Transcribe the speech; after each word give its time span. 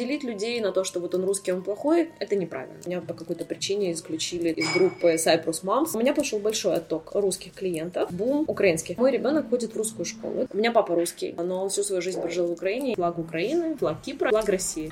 Делить 0.00 0.24
людей 0.24 0.58
на 0.62 0.72
то, 0.72 0.82
что 0.82 0.98
вот 0.98 1.14
он 1.14 1.26
русский, 1.26 1.52
он 1.52 1.62
плохой, 1.62 2.10
это 2.20 2.34
неправильно. 2.34 2.78
Меня 2.86 3.02
по 3.02 3.12
какой-то 3.12 3.44
причине 3.44 3.92
исключили 3.92 4.48
из 4.48 4.72
группы 4.72 5.16
Cyprus 5.16 5.62
Moms. 5.62 5.90
У 5.92 5.98
меня 5.98 6.14
пошел 6.14 6.38
большой 6.38 6.76
отток 6.76 7.10
русских 7.12 7.52
клиентов, 7.52 8.10
бум 8.10 8.46
украинских. 8.48 8.96
Мой 8.96 9.10
ребенок 9.10 9.50
ходит 9.50 9.74
в 9.74 9.76
русскую 9.76 10.06
школу. 10.06 10.46
У 10.50 10.56
меня 10.56 10.72
папа 10.72 10.94
русский, 10.94 11.34
но 11.36 11.64
он 11.64 11.68
всю 11.68 11.82
свою 11.82 12.00
жизнь 12.00 12.18
прожил 12.18 12.46
в 12.46 12.52
Украине. 12.52 12.94
Флаг 12.94 13.18
Украины, 13.18 13.76
флаг 13.76 14.00
Кипра, 14.00 14.30
флаг 14.30 14.48
России. 14.48 14.88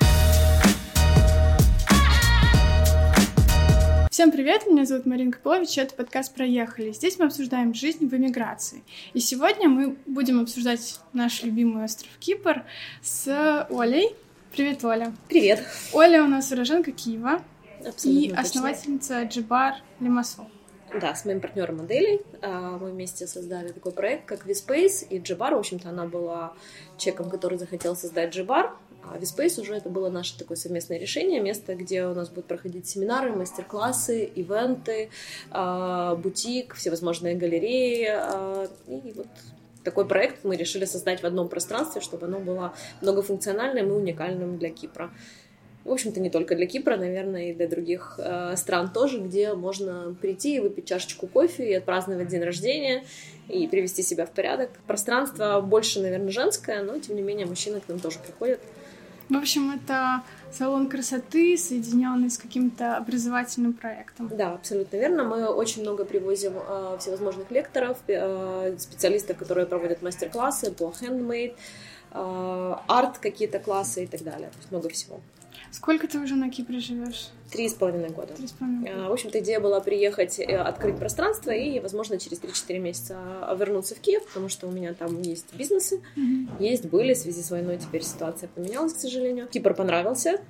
Всем 4.11 4.31
привет, 4.31 4.67
меня 4.67 4.85
зовут 4.85 5.07
Марина 5.07 5.31
Копылович, 5.31 5.79
это 5.79 5.95
подкаст 5.95 6.35
«Проехали». 6.35 6.91
Здесь 6.91 7.17
мы 7.17 7.25
обсуждаем 7.25 7.73
жизнь 7.73 8.07
в 8.07 8.13
эмиграции. 8.13 8.83
И 9.13 9.19
сегодня 9.21 9.69
мы 9.69 9.95
будем 10.05 10.39
обсуждать 10.39 10.99
наш 11.13 11.41
любимый 11.41 11.85
остров 11.85 12.11
Кипр 12.19 12.63
с 13.01 13.65
Олей. 13.71 14.15
Привет, 14.51 14.83
Оля. 14.83 15.13
Привет. 15.27 15.63
Оля 15.93 16.23
у 16.23 16.27
нас 16.27 16.51
уроженка 16.51 16.91
Киева 16.91 17.41
Абсолютно 17.85 18.09
и 18.09 18.27
точно. 18.29 18.41
основательница 18.41 19.23
Джибар 19.23 19.75
Лимассол. 19.99 20.47
Да, 20.99 21.13
с 21.13 21.23
моим 21.23 21.39
партнером 21.39 21.77
моделей 21.77 22.21
а, 22.41 22.77
мы 22.79 22.89
вместе 22.89 23.27
создали 23.27 23.71
такой 23.71 23.91
проект, 23.91 24.25
как 24.25 24.47
Vispace, 24.47 25.07
и 25.07 25.19
Джибар, 25.19 25.53
в 25.53 25.59
общем-то, 25.59 25.89
она 25.89 26.05
была 26.05 26.53
человеком, 26.97 27.29
который 27.29 27.59
захотел 27.59 27.95
создать 27.95 28.33
Джибар, 28.33 28.75
а 29.03 29.17
Vispace 29.17 29.61
уже 29.61 29.75
это 29.75 29.89
было 29.89 30.09
наше 30.09 30.35
такое 30.35 30.57
совместное 30.57 30.97
решение, 30.97 31.41
место, 31.41 31.75
где 31.75 32.05
у 32.05 32.15
нас 32.15 32.29
будут 32.29 32.47
проходить 32.47 32.87
семинары, 32.87 33.31
мастер-классы, 33.35 34.25
ивенты, 34.25 35.11
а, 35.51 36.15
бутик, 36.15 36.73
всевозможные 36.73 37.35
галереи, 37.35 38.07
а, 38.09 38.67
и 38.87 39.13
вот 39.15 39.27
такой 39.89 40.05
проект 40.05 40.43
мы 40.43 40.55
решили 40.55 40.85
создать 40.85 41.23
в 41.23 41.25
одном 41.25 41.49
пространстве, 41.49 41.99
чтобы 41.99 42.27
оно 42.27 42.39
было 42.39 42.73
многофункциональным 43.01 43.87
и 43.87 43.91
уникальным 43.91 44.59
для 44.59 44.69
Кипра. 44.69 45.09
В 45.83 45.91
общем-то, 45.91 46.19
не 46.19 46.29
только 46.29 46.55
для 46.55 46.67
Кипра, 46.67 46.95
наверное, 46.95 47.49
и 47.49 47.53
для 47.53 47.67
других 47.67 48.19
э, 48.19 48.55
стран 48.55 48.91
тоже, 48.93 49.17
где 49.17 49.53
можно 49.53 50.15
прийти 50.21 50.57
и 50.57 50.59
выпить 50.59 50.85
чашечку 50.85 51.25
кофе 51.25 51.71
и 51.71 51.73
отпраздновать 51.73 52.27
день 52.27 52.43
рождения 52.43 53.03
и 53.47 53.67
привести 53.67 54.03
себя 54.03 54.27
в 54.27 54.31
порядок. 54.31 54.69
Пространство 54.85 55.59
больше, 55.59 56.01
наверное, 56.01 56.29
женское, 56.29 56.83
но, 56.83 56.99
тем 56.99 57.15
не 57.15 57.23
менее, 57.23 57.47
мужчины 57.47 57.79
к 57.79 57.87
нам 57.87 57.99
тоже 57.99 58.19
приходят. 58.19 58.59
В 59.29 59.35
общем, 59.35 59.71
это 59.71 60.23
салон 60.51 60.89
красоты, 60.89 61.55
соединенный 61.55 62.31
с 62.31 62.37
каким-то 62.39 62.97
образовательным 62.97 63.73
проектом. 63.73 64.27
Да, 64.35 64.53
абсолютно 64.53 64.97
верно. 64.97 65.23
Мы 65.23 65.45
очень 65.45 65.83
много 65.83 66.03
привозим 66.03 66.53
э, 66.55 66.97
всевозможных 66.99 67.51
лекторов, 67.51 67.99
э, 68.07 68.75
специалистов, 68.79 69.37
которые 69.37 69.67
проводят 69.67 70.01
мастер-классы 70.01 70.71
по 70.71 70.91
handmade, 70.99 71.55
э, 72.11 72.75
арт 72.87 73.19
какие-то 73.19 73.59
классы 73.59 74.05
и 74.05 74.07
так 74.07 74.23
далее. 74.23 74.49
То 74.49 74.57
есть 74.57 74.71
много 74.71 74.89
всего. 74.89 75.19
Сколько 75.69 76.07
ты 76.07 76.17
уже 76.17 76.35
на 76.35 76.49
Кипре 76.49 76.79
живешь? 76.79 77.29
Три 77.51 77.67
с 77.67 77.73
половиной 77.73 78.09
года. 78.09 78.33
Три 78.33 78.47
с 78.47 78.51
половиной 78.51 78.89
Э, 78.89 78.95
года. 78.95 79.09
В 79.09 79.13
общем-то, 79.13 79.39
идея 79.39 79.59
была 79.59 79.79
приехать, 79.79 80.39
э, 80.39 80.57
открыть 80.57 80.97
пространство 80.97 81.51
и, 81.51 81.79
возможно, 81.79 82.17
через 82.19 82.39
3-4 82.39 82.79
месяца 82.79 83.17
вернуться 83.57 83.95
в 83.95 83.99
Киев, 83.99 84.25
потому 84.27 84.49
что 84.49 84.67
у 84.67 84.71
меня 84.71 84.93
там 84.93 85.21
есть 85.21 85.53
бизнесы, 85.53 86.01
есть, 86.59 86.85
были, 86.85 87.13
в 87.13 87.17
связи 87.17 87.41
с 87.41 87.49
войной 87.51 87.77
теперь 87.77 88.03
ситуация 88.03 88.49
поменялась, 88.49 88.93
к 88.93 88.99
сожалению. 88.99 89.47
Кипр 89.47 89.73
понравился, 89.73 90.41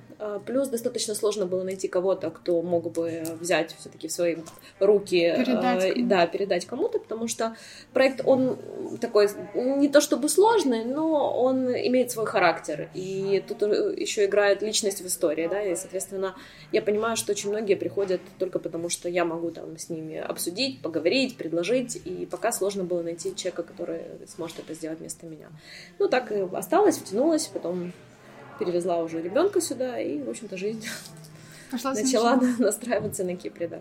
плюс 0.46 0.68
достаточно 0.68 1.14
сложно 1.14 1.46
было 1.46 1.62
найти 1.62 1.88
кого-то, 1.88 2.30
кто 2.30 2.60
мог 2.62 2.90
бы 2.92 3.22
взять 3.40 3.74
все-таки 3.78 4.08
в 4.08 4.12
свои 4.12 4.36
руки, 4.78 5.16
э, 5.16 5.36
Передать 5.36 5.82
кому-то. 5.82 6.08
да, 6.08 6.26
передать 6.26 6.66
кому-то, 6.66 6.98
потому 6.98 7.28
что 7.28 7.56
проект, 7.92 8.22
он 8.24 8.58
такой, 9.00 9.28
не 9.54 9.88
то 9.88 10.00
чтобы 10.00 10.28
сложный, 10.28 10.84
но 10.84 11.32
он 11.40 11.68
имеет 11.70 12.10
свой 12.10 12.26
характер, 12.26 12.88
и 12.94 13.42
тут 13.46 13.62
э, 13.62 13.94
еще 13.96 14.24
играет 14.26 14.62
личность 14.62 15.00
в 15.00 15.06
истории, 15.06 15.48
да, 15.48 15.62
и, 15.62 15.76
соответственно, 15.76 16.34
я 16.72 16.82
понимаю, 16.82 17.16
что 17.16 17.32
очень 17.32 17.50
многие 17.50 17.74
приходят 17.74 18.20
только 18.38 18.58
потому, 18.58 18.88
что 18.88 19.08
я 19.08 19.24
могу 19.24 19.50
там 19.50 19.78
с 19.78 19.88
ними 19.88 20.16
обсудить, 20.16 20.82
поговорить, 20.82 21.36
предложить, 21.36 22.00
и 22.04 22.26
пока 22.26 22.52
сложно 22.52 22.84
было 22.84 23.02
найти 23.02 23.34
человека, 23.34 23.62
который 23.62 24.00
сможет 24.26 24.58
это 24.60 24.74
сделать 24.74 25.00
вместо 25.00 25.26
меня. 25.26 25.48
Ну, 25.98 26.08
так 26.08 26.32
и 26.32 26.46
осталось, 26.52 26.98
втянулась, 26.98 27.46
потом 27.46 27.92
перевезла 28.60 28.98
уже 28.98 29.20
ребенка 29.20 29.60
сюда, 29.60 29.98
и, 29.98 30.22
в 30.22 30.28
общем-то, 30.30 30.56
жизнь 30.56 30.86
Пошла 31.70 31.92
начала 31.92 32.36
настраиваться 32.58 33.24
на 33.24 33.34
Кипре, 33.36 33.68
да. 33.68 33.80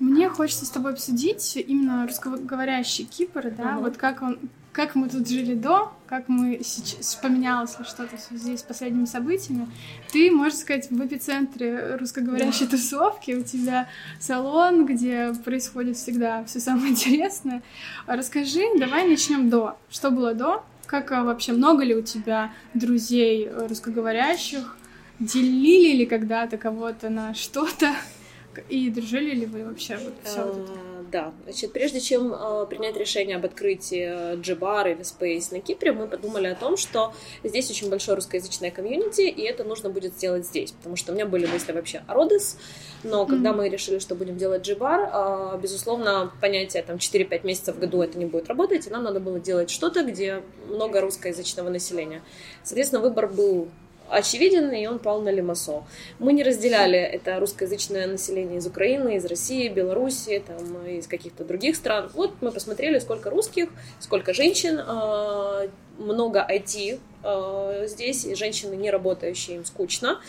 Мне 0.00 0.28
хочется 0.28 0.66
с 0.66 0.70
тобой 0.70 0.92
обсудить 0.92 1.56
именно 1.56 2.06
русскоговорящий 2.06 3.04
Кипр, 3.04 3.50
да, 3.56 3.72
Мгм. 3.74 3.84
вот 3.84 3.96
как 3.96 4.22
он, 4.22 4.38
как 4.72 4.96
мы 4.96 5.08
тут 5.08 5.28
жили 5.28 5.54
до, 5.54 5.92
как 6.08 6.28
мы 6.28 6.60
сейчас 6.64 7.14
поменялось 7.14 7.78
ли 7.78 7.84
что-то 7.84 8.16
в 8.16 8.20
связи 8.20 8.56
с 8.56 8.62
последними 8.62 9.04
событиями. 9.04 9.68
Ты, 10.12 10.32
можно 10.32 10.58
сказать, 10.58 10.90
в 10.90 11.06
эпицентре 11.06 11.94
русскоговорящей 11.94 12.66
тусовки. 12.70 13.32
У 13.32 13.44
тебя 13.44 13.88
салон, 14.18 14.84
где 14.84 15.32
происходит 15.44 15.96
всегда 15.96 16.42
все 16.44 16.58
самое 16.58 16.90
интересное. 16.90 17.62
Расскажи, 18.08 18.62
давай 18.80 19.08
начнем 19.08 19.48
до. 19.48 19.76
Что 19.90 20.10
было 20.10 20.34
до? 20.34 20.64
Как 20.86 21.12
а, 21.12 21.24
вообще 21.24 21.52
много 21.52 21.84
ли 21.84 21.94
у 21.94 22.02
тебя 22.02 22.52
друзей 22.74 23.46
э, 23.46 23.66
русскоговорящих? 23.66 24.76
Делили 25.18 25.98
ли 25.98 26.06
когда-то 26.06 26.58
кого-то 26.58 27.08
на 27.08 27.34
что-то? 27.34 27.94
И 28.68 28.90
дружили 28.90 29.34
ли 29.34 29.46
вы 29.46 29.64
вообще? 29.64 29.96
Вот 29.96 30.14
всё 30.24 30.44
вот 30.44 30.64
это? 30.64 30.93
Да, 31.14 31.32
значит, 31.44 31.72
прежде 31.72 32.00
чем 32.00 32.34
э, 32.34 32.66
принять 32.68 32.96
решение 32.96 33.36
об 33.36 33.44
открытии 33.44 34.34
Джибар 34.40 34.88
или 34.88 35.02
Space 35.02 35.54
на 35.54 35.60
Кипре, 35.60 35.92
мы 35.92 36.08
подумали 36.08 36.48
о 36.48 36.56
том, 36.56 36.76
что 36.76 37.12
здесь 37.44 37.70
очень 37.70 37.88
большое 37.88 38.16
русскоязычное 38.16 38.72
комьюнити, 38.72 39.20
и 39.20 39.42
это 39.42 39.62
нужно 39.62 39.90
будет 39.90 40.14
сделать 40.14 40.44
здесь, 40.44 40.72
потому 40.72 40.96
что 40.96 41.12
у 41.12 41.14
меня 41.14 41.24
были 41.24 41.46
мысли 41.46 41.70
вообще 41.70 42.02
о 42.08 42.14
Родес, 42.14 42.58
но 43.04 43.26
когда 43.26 43.50
Мгм. 43.50 43.58
мы 43.58 43.68
решили, 43.68 44.00
что 44.00 44.16
будем 44.16 44.36
делать 44.36 44.62
Джибар, 44.66 45.08
э, 45.12 45.60
безусловно, 45.62 46.32
понятие 46.40 46.82
там 46.82 46.98
4-5 46.98 47.44
месяцев 47.44 47.76
в 47.76 47.78
году 47.78 48.02
это 48.02 48.18
не 48.18 48.26
будет 48.26 48.48
работать, 48.48 48.88
и 48.88 48.90
нам 48.90 49.04
надо 49.04 49.20
было 49.20 49.38
делать 49.38 49.70
что-то, 49.70 50.02
где 50.02 50.42
много 50.68 51.00
русскоязычного 51.00 51.68
населения. 51.68 52.22
Соответственно, 52.64 53.00
выбор 53.00 53.28
был 53.28 53.68
очевиден, 54.08 54.70
и 54.72 54.86
он 54.86 54.98
пал 54.98 55.20
на 55.20 55.30
Лимассол. 55.30 55.84
Мы 56.18 56.32
не 56.32 56.42
разделяли 56.42 56.98
это 56.98 57.38
русскоязычное 57.40 58.06
население 58.06 58.58
из 58.58 58.66
Украины, 58.66 59.16
из 59.16 59.24
России, 59.24 59.68
Белоруссии, 59.68 60.42
там, 60.46 60.86
из 60.86 61.06
каких-то 61.06 61.44
других 61.44 61.76
стран. 61.76 62.10
Вот 62.14 62.34
мы 62.40 62.52
посмотрели, 62.52 62.98
сколько 62.98 63.30
русских, 63.30 63.68
сколько 64.00 64.34
женщин, 64.34 64.78
э, 64.78 65.68
много 65.98 66.46
IT 66.48 67.00
э, 67.22 67.86
здесь, 67.88 68.24
и 68.24 68.34
женщины 68.34 68.74
не 68.74 68.90
работающие, 68.90 69.56
им 69.56 69.64
скучно. 69.64 70.20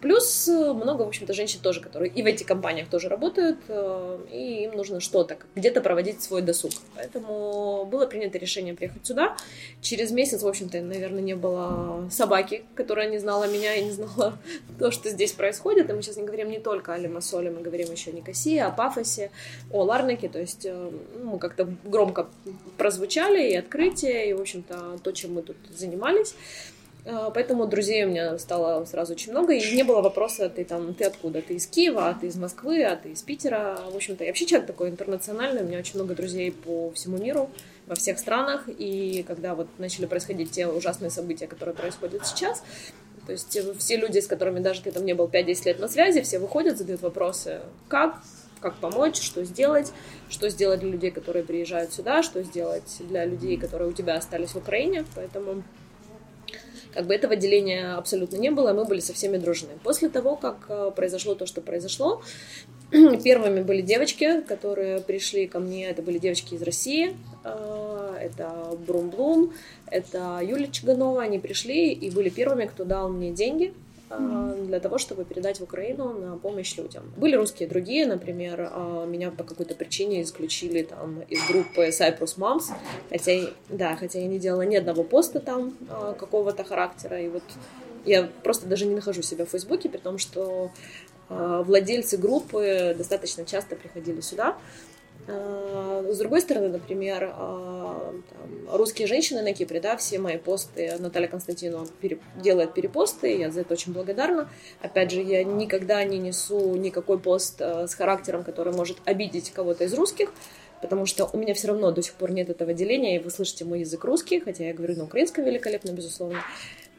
Плюс 0.00 0.46
э, 0.48 0.72
много, 0.72 1.02
в 1.02 1.08
общем-то, 1.08 1.32
женщин 1.32 1.60
тоже, 1.60 1.80
которые 1.80 2.10
и 2.12 2.22
в 2.22 2.26
этих 2.26 2.46
компаниях 2.46 2.88
тоже 2.88 3.08
работают, 3.08 3.58
э, 3.68 4.18
и 4.30 4.64
им 4.64 4.72
нужно 4.72 5.00
что-то, 5.00 5.38
где-то 5.54 5.80
проводить 5.80 6.22
свой 6.22 6.42
досуг. 6.42 6.72
Поэтому 6.94 7.86
было 7.86 8.06
принято 8.06 8.38
решение 8.38 8.74
приехать 8.74 9.06
сюда. 9.06 9.36
Через 9.80 10.10
месяц, 10.10 10.42
в 10.42 10.48
общем-то, 10.48 10.80
наверное, 10.82 11.22
не 11.22 11.34
было 11.34 12.08
собаки, 12.10 12.64
которая 12.74 13.08
не 13.08 13.18
знала 13.18 13.48
меня 13.48 13.74
и 13.74 13.84
не 13.84 13.90
знала 13.90 14.38
то, 14.78 14.90
что 14.90 15.08
здесь 15.08 15.32
происходит. 15.32 15.88
И 15.88 15.92
мы 15.92 16.02
сейчас 16.02 16.16
не 16.16 16.24
говорим 16.24 16.50
не 16.50 16.58
только 16.58 16.92
о 16.92 16.98
Лимассоле, 16.98 17.50
мы 17.50 17.62
говорим 17.62 17.90
еще 17.90 18.10
о 18.10 18.14
Никосии, 18.14 18.58
о 18.58 18.70
Пафосе, 18.70 19.30
о 19.72 19.82
Ларнаке. 19.82 20.28
То 20.28 20.38
есть 20.38 20.66
э, 20.66 20.90
ну, 21.18 21.32
мы 21.32 21.38
как-то 21.38 21.68
громко 21.84 22.28
прозвучали 22.76 23.50
и 23.50 23.56
открытие, 23.56 24.30
и, 24.30 24.32
в 24.34 24.40
общем-то, 24.40 24.98
то, 25.02 25.12
чем 25.12 25.34
мы 25.34 25.42
тут 25.42 25.56
занимались. 25.74 26.34
Э, 27.08 27.30
Поэтому 27.32 27.66
друзей 27.66 28.04
у 28.04 28.08
меня 28.08 28.38
стало 28.38 28.84
сразу 28.84 29.14
очень 29.14 29.32
много, 29.32 29.54
и 29.54 29.74
не 29.74 29.82
было 29.82 30.02
вопроса, 30.02 30.50
ты 30.50 30.64
там, 30.64 30.92
ты 30.94 31.04
откуда? 31.04 31.40
Ты 31.40 31.54
из 31.54 31.66
Киева, 31.66 32.08
а 32.08 32.14
ты 32.14 32.26
из 32.26 32.36
Москвы, 32.36 32.84
а 32.84 32.96
ты 32.96 33.10
из 33.10 33.22
Питера. 33.22 33.78
В 33.90 33.96
общем-то, 33.96 34.24
я 34.24 34.30
вообще 34.30 34.44
человек 34.44 34.66
такой 34.66 34.90
интернациональный, 34.90 35.62
у 35.62 35.64
меня 35.64 35.78
очень 35.78 35.94
много 35.94 36.14
друзей 36.14 36.52
по 36.52 36.90
всему 36.90 37.16
миру, 37.16 37.48
во 37.86 37.94
всех 37.94 38.18
странах, 38.18 38.68
и 38.68 39.24
когда 39.26 39.54
вот 39.54 39.68
начали 39.78 40.04
происходить 40.04 40.50
те 40.50 40.66
ужасные 40.66 41.10
события, 41.10 41.46
которые 41.46 41.74
происходят 41.74 42.26
сейчас, 42.26 42.62
то 43.24 43.32
есть 43.32 43.58
все 43.78 43.96
люди, 43.96 44.18
с 44.20 44.26
которыми 44.26 44.60
даже 44.60 44.82
ты 44.82 44.92
там 44.92 45.06
не 45.06 45.14
был 45.14 45.28
5-10 45.28 45.64
лет 45.64 45.80
на 45.80 45.88
связи, 45.88 46.20
все 46.20 46.38
выходят, 46.38 46.76
задают 46.76 47.00
вопросы, 47.00 47.60
как, 47.88 48.22
как 48.60 48.76
помочь, 48.76 49.20
что 49.20 49.44
сделать, 49.44 49.92
что 50.28 50.50
сделать 50.50 50.80
для 50.80 50.90
людей, 50.90 51.10
которые 51.10 51.44
приезжают 51.44 51.92
сюда, 51.94 52.22
что 52.22 52.42
сделать 52.42 52.96
для 53.00 53.24
людей, 53.24 53.56
которые 53.56 53.88
у 53.88 53.92
тебя 53.92 54.16
остались 54.16 54.50
в 54.50 54.56
Украине, 54.56 55.06
поэтому 55.14 55.62
как 56.92 57.06
бы 57.06 57.14
этого 57.14 57.36
деления 57.36 57.96
абсолютно 57.96 58.36
не 58.36 58.50
было, 58.50 58.72
мы 58.72 58.84
были 58.84 59.00
со 59.00 59.12
всеми 59.12 59.36
дружны. 59.36 59.70
После 59.82 60.08
того, 60.08 60.36
как 60.36 60.66
э, 60.68 60.90
произошло 60.94 61.34
то, 61.34 61.46
что 61.46 61.60
произошло, 61.60 62.22
первыми 62.90 63.62
были 63.62 63.82
девочки, 63.82 64.40
которые 64.42 65.00
пришли 65.00 65.46
ко 65.46 65.60
мне, 65.60 65.88
это 65.88 66.02
были 66.02 66.18
девочки 66.18 66.54
из 66.54 66.62
России, 66.62 67.16
э, 67.44 68.18
это 68.20 68.76
Брум 68.86 69.10
Блум, 69.10 69.52
это 69.86 70.40
Юлия 70.42 70.70
Чиганова, 70.70 71.22
они 71.22 71.38
пришли 71.38 71.92
и 71.92 72.10
были 72.10 72.28
первыми, 72.28 72.66
кто 72.66 72.84
дал 72.84 73.08
мне 73.08 73.30
деньги 73.30 73.74
для 74.10 74.80
того, 74.80 74.98
чтобы 74.98 75.24
передать 75.24 75.60
в 75.60 75.62
Украину 75.62 76.12
на 76.12 76.36
помощь 76.36 76.76
людям. 76.76 77.12
Были 77.16 77.36
русские 77.36 77.68
другие, 77.68 78.06
например, 78.06 78.70
э, 78.72 79.06
меня 79.06 79.30
по 79.30 79.44
какой-то 79.44 79.74
причине 79.74 80.22
исключили 80.22 80.82
там 80.82 81.20
из 81.28 81.46
группы 81.46 81.88
Cyprus 81.88 82.38
Moms, 82.38 82.72
хотя, 83.10 83.50
да, 83.68 83.96
хотя 83.96 84.18
я 84.20 84.26
не 84.26 84.38
делала 84.38 84.62
ни 84.62 84.76
одного 84.76 85.04
поста 85.04 85.40
там 85.40 85.74
э, 85.88 86.14
какого-то 86.18 86.64
характера, 86.64 87.20
и 87.20 87.28
вот 87.28 87.42
Я 88.04 88.28
просто 88.42 88.66
даже 88.66 88.86
не 88.86 88.94
нахожу 88.94 89.22
себя 89.22 89.44
в 89.44 89.50
Фейсбуке, 89.50 89.88
при 89.88 89.98
том, 89.98 90.18
что 90.18 90.70
владельцы 91.28 92.16
группы 92.16 92.94
достаточно 92.96 93.44
часто 93.44 93.76
приходили 93.76 94.22
сюда. 94.22 94.56
Э, 95.28 96.10
с 96.10 96.18
другой 96.18 96.40
стороны, 96.40 96.68
например, 96.68 97.24
э, 97.24 97.28
там, 97.28 98.22
русские 98.72 99.06
женщины 99.06 99.42
на 99.42 99.52
Кипре, 99.52 99.78
да, 99.78 99.96
все 99.98 100.18
мои 100.18 100.38
посты, 100.38 100.96
Наталья 100.98 101.28
Константинова 101.28 101.86
пере, 102.00 102.18
делает 102.36 102.72
перепосты, 102.72 103.36
я 103.36 103.50
за 103.50 103.60
это 103.60 103.74
очень 103.74 103.92
благодарна. 103.92 104.48
Опять 104.80 105.10
же, 105.10 105.20
я 105.20 105.44
никогда 105.44 106.02
не 106.04 106.18
несу 106.18 106.74
никакой 106.76 107.18
пост 107.18 107.56
э, 107.60 107.86
с 107.86 107.94
характером, 107.94 108.42
который 108.42 108.72
может 108.72 108.98
обидеть 109.04 109.50
кого-то 109.50 109.84
из 109.84 109.92
русских, 109.92 110.32
потому 110.80 111.04
что 111.04 111.28
у 111.30 111.36
меня 111.36 111.52
все 111.52 111.68
равно 111.68 111.90
до 111.92 112.02
сих 112.02 112.14
пор 112.14 112.32
нет 112.32 112.48
этого 112.48 112.72
деления, 112.72 113.16
и 113.16 113.22
вы 113.22 113.30
слышите 113.30 113.66
мой 113.66 113.80
язык 113.80 114.02
русский, 114.04 114.40
хотя 114.40 114.64
я 114.64 114.72
говорю 114.72 114.96
на 114.96 115.04
украинском 115.04 115.44
великолепно, 115.44 115.90
безусловно. 115.90 116.38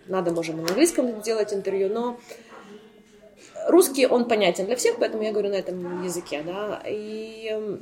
Надо, 0.06 0.32
можем 0.32 0.58
на 0.58 0.68
английском 0.68 1.20
сделать 1.22 1.52
интервью, 1.52 1.90
но 1.90 2.20
русский, 3.68 4.06
он 4.06 4.28
понятен 4.28 4.66
для 4.66 4.76
всех, 4.76 4.98
поэтому 5.00 5.24
я 5.24 5.32
говорю 5.32 5.50
на 5.50 5.56
этом 5.56 6.04
языке, 6.04 6.44
да, 6.46 6.82
и 6.86 7.80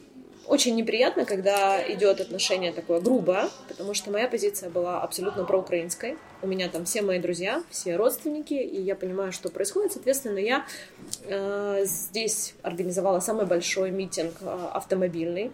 очень 0.47 0.75
неприятно, 0.75 1.25
когда 1.25 1.81
идет 1.91 2.21
отношение 2.21 2.71
такое 2.71 3.01
грубое, 3.01 3.49
потому 3.67 3.94
что 3.94 4.11
моя 4.11 4.27
позиция 4.27 4.69
была 4.69 5.01
абсолютно 5.01 5.44
проукраинской. 5.44 6.17
У 6.41 6.47
меня 6.47 6.69
там 6.69 6.85
все 6.85 7.01
мои 7.01 7.19
друзья, 7.19 7.63
все 7.69 7.95
родственники, 7.97 8.53
и 8.53 8.81
я 8.81 8.95
понимаю, 8.95 9.31
что 9.31 9.49
происходит. 9.49 9.91
Соответственно, 9.91 10.39
я 10.39 10.65
э, 11.25 11.83
здесь 11.85 12.55
организовала 12.61 13.19
самый 13.19 13.45
большой 13.45 13.91
митинг 13.91 14.35
э, 14.41 14.67
автомобильный 14.73 15.51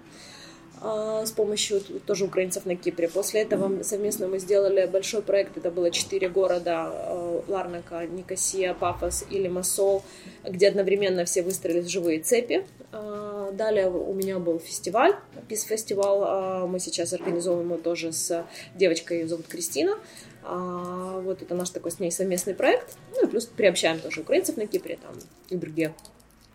а, 0.83 1.25
с 1.25 1.31
помощью 1.31 1.79
тоже 1.79 2.25
украинцев 2.25 2.65
на 2.65 2.75
Кипре. 2.75 3.07
После 3.07 3.41
этого 3.41 3.83
совместно 3.83 4.27
мы 4.27 4.39
сделали 4.39 4.85
большой 4.85 5.21
проект, 5.21 5.55
это 5.55 5.71
было 5.71 5.91
четыре 5.91 6.27
города, 6.27 6.87
а, 6.87 7.43
Ларнака, 7.47 8.05
Никосия, 8.05 8.73
Пафос 8.73 9.25
и 9.29 9.39
Лимассол, 9.39 10.03
где 10.43 10.67
одновременно 10.67 11.23
все 11.23 11.41
выстроились 11.41 11.85
в 11.85 11.89
живые 11.89 12.19
цепи. 12.19 12.65
А, 12.93 13.51
далее 13.51 13.89
у 13.89 14.13
меня 14.13 14.39
был 14.39 14.59
фестиваль, 14.59 15.15
ПИС-фестиваль, 15.49 16.67
мы 16.67 16.79
сейчас 16.79 17.11
организовываем 17.13 17.71
его 17.71 17.81
тоже 17.81 18.13
с 18.13 18.45
девочкой, 18.75 19.19
ее 19.21 19.27
зовут 19.27 19.47
Кристина. 19.47 19.97
Вот 20.43 21.41
это 21.41 21.55
наш 21.55 21.69
такой 21.69 21.91
с 21.91 21.99
ней 21.99 22.11
совместный 22.11 22.53
проект. 22.53 22.95
Ну 23.15 23.25
и 23.25 23.27
плюс 23.27 23.45
приобщаем 23.45 23.99
тоже 23.99 24.21
украинцев 24.21 24.57
на 24.57 24.67
Кипре, 24.67 24.97
там 25.01 25.15
и 25.49 25.55
другие 25.55 25.95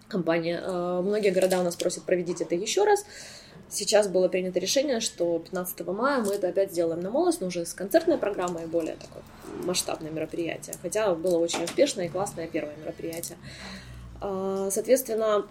компании. 0.08 0.56
Многие 1.02 1.30
города 1.30 1.58
у 1.58 1.64
нас 1.64 1.74
просят 1.74 2.04
проведите 2.04 2.44
это 2.44 2.54
еще 2.54 2.84
раз. 2.84 3.04
Сейчас 3.70 4.08
было 4.08 4.28
принято 4.28 4.58
решение, 4.58 5.00
что 5.00 5.38
15 5.38 5.86
мая 5.88 6.22
мы 6.22 6.34
это 6.34 6.48
опять 6.48 6.72
сделаем 6.72 7.00
на 7.00 7.10
Молос, 7.10 7.40
но 7.40 7.48
уже 7.48 7.66
с 7.66 7.74
концертной 7.74 8.16
программой 8.16 8.62
и 8.62 8.66
более 8.66 8.96
такое 8.96 9.22
масштабное 9.64 10.10
мероприятие. 10.10 10.74
Хотя 10.80 11.14
было 11.14 11.38
очень 11.38 11.64
успешное 11.64 12.06
и 12.06 12.08
классное 12.08 12.46
первое 12.46 12.76
мероприятие. 12.76 13.36
А, 14.20 14.70
соответственно, 14.70 15.46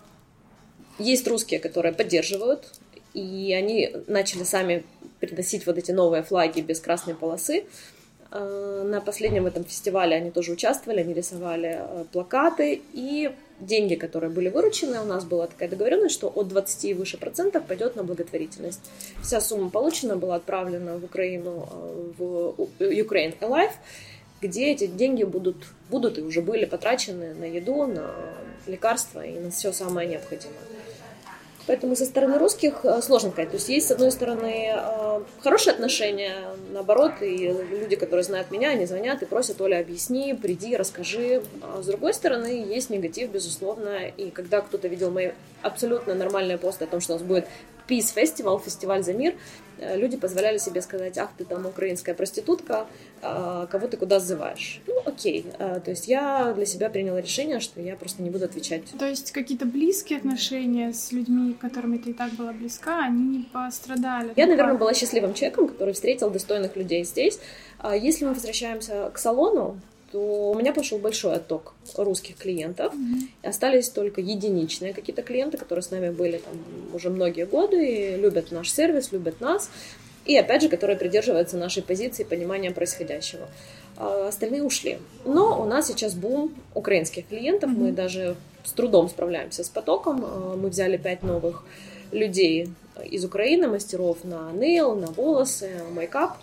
есть 0.99 1.27
русские, 1.27 1.59
которые 1.59 1.93
поддерживают, 1.93 2.73
и 3.13 3.53
они 3.57 3.91
начали 4.07 4.43
сами 4.43 4.83
приносить 5.19 5.65
вот 5.65 5.77
эти 5.77 5.91
новые 5.91 6.23
флаги 6.23 6.61
без 6.61 6.79
красной 6.79 7.15
полосы. 7.15 7.65
А, 8.29 8.83
на 8.83 9.01
последнем 9.01 9.45
этом 9.47 9.63
фестивале 9.63 10.15
они 10.15 10.31
тоже 10.31 10.51
участвовали, 10.51 10.99
они 10.99 11.13
рисовали 11.13 11.79
э, 11.79 12.05
плакаты, 12.11 12.81
и 12.93 13.31
деньги, 13.59 13.95
которые 13.95 14.29
были 14.29 14.49
выручены, 14.49 14.99
у 14.99 15.05
нас 15.05 15.23
была 15.23 15.47
такая 15.47 15.69
договоренность, 15.69 16.13
что 16.13 16.27
от 16.27 16.47
20 16.47 16.85
и 16.85 16.93
выше 16.93 17.17
процентов 17.17 17.65
пойдет 17.65 17.95
на 17.95 18.03
благотворительность. 18.03 18.81
Вся 19.23 19.41
сумма 19.41 19.69
получена 19.69 20.15
была 20.15 20.35
отправлена 20.35 20.97
в 20.97 21.05
Украину, 21.05 21.69
э, 21.71 22.11
в 22.17 22.55
Ukraine 22.79 23.37
Alive, 23.39 23.71
где 24.41 24.71
эти 24.71 24.87
деньги 24.87 25.23
будут, 25.23 25.57
будут 25.89 26.17
и 26.17 26.21
уже 26.21 26.41
были 26.41 26.65
потрачены 26.65 27.33
на 27.33 27.45
еду, 27.45 27.85
на 27.87 28.11
лекарства 28.67 29.25
и 29.25 29.39
на 29.39 29.51
все 29.51 29.71
самое 29.71 30.07
необходимое. 30.07 30.57
Поэтому 31.67 31.97
со 31.97 32.05
стороны 32.05 32.37
русских 32.39 32.85
э, 32.85 33.01
сложно 33.01 33.31
сказать. 33.31 33.49
То 33.49 33.57
есть 33.57 33.67
есть, 33.67 33.87
с 33.87 33.91
одной 33.91 34.09
стороны, 34.09 34.71
э, 34.73 35.21
хорошие 35.41 35.73
отношения, 35.73 36.33
наоборот, 36.71 37.21
и 37.21 37.53
люди, 37.69 37.97
которые 37.97 38.23
знают 38.23 38.51
меня, 38.51 38.69
они 38.69 38.85
звонят 38.85 39.21
и 39.21 39.25
просят, 39.25 39.59
Оля, 39.59 39.81
объясни, 39.81 40.33
приди, 40.33 40.77
расскажи. 40.77 41.43
А 41.61 41.81
с 41.81 41.85
другой 41.85 42.13
стороны, 42.13 42.63
есть 42.65 42.89
негатив, 42.89 43.31
безусловно, 43.31 44.07
и 44.07 44.29
когда 44.29 44.61
кто-то 44.61 44.87
видел 44.87 45.11
мои 45.11 45.31
абсолютно 45.61 46.15
нормальные 46.15 46.57
посты 46.57 46.85
о 46.85 46.87
том, 46.87 47.01
что 47.01 47.13
у 47.13 47.17
нас 47.17 47.27
будет 47.27 47.47
Peace 47.87 48.13
Festival, 48.15 48.61
фестиваль 48.63 49.03
за 49.03 49.13
мир, 49.13 49.35
э, 49.79 49.97
люди 49.97 50.17
позволяли 50.17 50.57
себе 50.57 50.81
сказать, 50.81 51.17
ах, 51.17 51.29
ты 51.37 51.45
там 51.45 51.65
украинская 51.65 52.15
проститутка, 52.15 52.87
а, 53.21 53.65
кого 53.67 53.87
ты 53.87 53.97
куда 53.97 54.19
сзываешь. 54.19 54.81
Ну, 54.87 55.01
окей. 55.05 55.45
А, 55.59 55.79
то 55.79 55.91
есть 55.91 56.07
я 56.07 56.53
для 56.53 56.65
себя 56.65 56.89
приняла 56.89 57.21
решение, 57.21 57.59
что 57.59 57.81
я 57.81 57.95
просто 57.95 58.21
не 58.21 58.29
буду 58.29 58.45
отвечать. 58.45 58.83
То 58.97 59.07
есть 59.07 59.31
какие-то 59.31 59.65
близкие 59.65 60.19
отношения 60.19 60.93
с 60.93 61.11
людьми, 61.11 61.53
которыми 61.53 61.97
ты 61.97 62.11
и 62.11 62.13
так 62.13 62.33
была 62.33 62.53
близка, 62.53 63.03
они 63.05 63.37
не 63.37 63.43
пострадали? 63.43 64.33
Я, 64.35 64.47
наверное, 64.47 64.75
была 64.75 64.93
счастливым 64.93 65.33
человеком, 65.33 65.67
который 65.67 65.93
встретил 65.93 66.29
достойных 66.29 66.75
людей 66.75 67.03
здесь. 67.03 67.39
А 67.79 67.95
если 67.95 68.25
мы 68.25 68.33
возвращаемся 68.33 69.11
к 69.13 69.17
салону, 69.17 69.79
то 70.11 70.51
у 70.51 70.55
меня 70.55 70.73
пошел 70.73 70.97
большой 70.97 71.35
отток 71.35 71.73
русских 71.95 72.37
клиентов. 72.37 72.93
Mm-hmm. 72.93 73.49
Остались 73.49 73.89
только 73.89 74.21
единичные 74.21 74.93
какие-то 74.93 75.21
клиенты, 75.21 75.57
которые 75.57 75.83
с 75.83 75.91
нами 75.91 76.09
были 76.09 76.37
там 76.37 76.53
уже 76.93 77.09
многие 77.09 77.45
годы, 77.45 77.85
и 77.85 78.15
любят 78.17 78.51
наш 78.51 78.71
сервис, 78.71 79.11
любят 79.11 79.41
нас. 79.41 79.69
И 80.25 80.37
опять 80.37 80.61
же, 80.61 80.69
которые 80.69 80.97
придерживаются 80.97 81.57
нашей 81.57 81.83
позиции 81.83 82.23
понимания 82.23 82.71
происходящего. 82.71 83.47
А 83.97 84.27
остальные 84.27 84.63
ушли. 84.63 84.99
Но 85.25 85.61
у 85.61 85.65
нас 85.65 85.87
сейчас 85.87 86.13
бум 86.13 86.53
украинских 86.73 87.27
клиентов. 87.27 87.71
Mm-hmm. 87.71 87.77
Мы 87.77 87.91
даже 87.91 88.35
с 88.63 88.71
трудом 88.71 89.09
справляемся 89.09 89.63
с 89.63 89.69
потоком. 89.69 90.23
А, 90.25 90.55
мы 90.55 90.69
взяли 90.69 90.97
пять 90.97 91.23
новых 91.23 91.63
людей 92.11 92.69
из 93.05 93.25
Украины, 93.25 93.67
мастеров 93.67 94.23
на 94.23 94.51
нейл, 94.51 94.95
на 94.95 95.07
волосы, 95.07 95.81
мейкап 95.91 96.37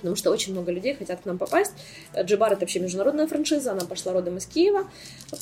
потому 0.00 0.16
что 0.16 0.30
очень 0.30 0.52
много 0.52 0.72
людей 0.72 0.94
хотят 0.94 1.20
к 1.20 1.26
нам 1.26 1.38
попасть. 1.38 1.72
Джибар— 2.18 2.52
это 2.54 2.62
вообще 2.62 2.80
международная 2.80 3.26
франшиза, 3.26 3.72
она 3.72 3.82
пошла 3.82 4.12
родом 4.12 4.38
из 4.38 4.46
Киева. 4.46 4.88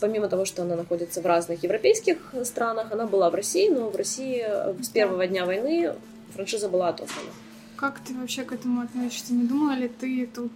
Помимо 0.00 0.28
того, 0.28 0.44
что 0.44 0.62
она 0.62 0.76
находится 0.76 1.22
в 1.22 1.26
разных 1.26 1.62
европейских 1.62 2.18
странах, 2.44 2.92
она 2.92 3.06
была 3.06 3.30
в 3.30 3.34
России, 3.34 3.68
но 3.68 3.88
в 3.88 3.96
России 3.96 4.44
с 4.82 4.88
первого 4.88 5.26
дня 5.26 5.46
войны 5.46 5.94
франшиза 6.34 6.68
была 6.68 6.88
отослана. 6.88 7.30
Как 7.76 8.00
ты 8.00 8.12
вообще 8.14 8.42
к 8.42 8.52
этому 8.52 8.82
относишься? 8.82 9.32
Не 9.32 9.46
думала 9.46 9.74
ли 9.74 9.88
ты 9.88 10.26
тут 10.26 10.50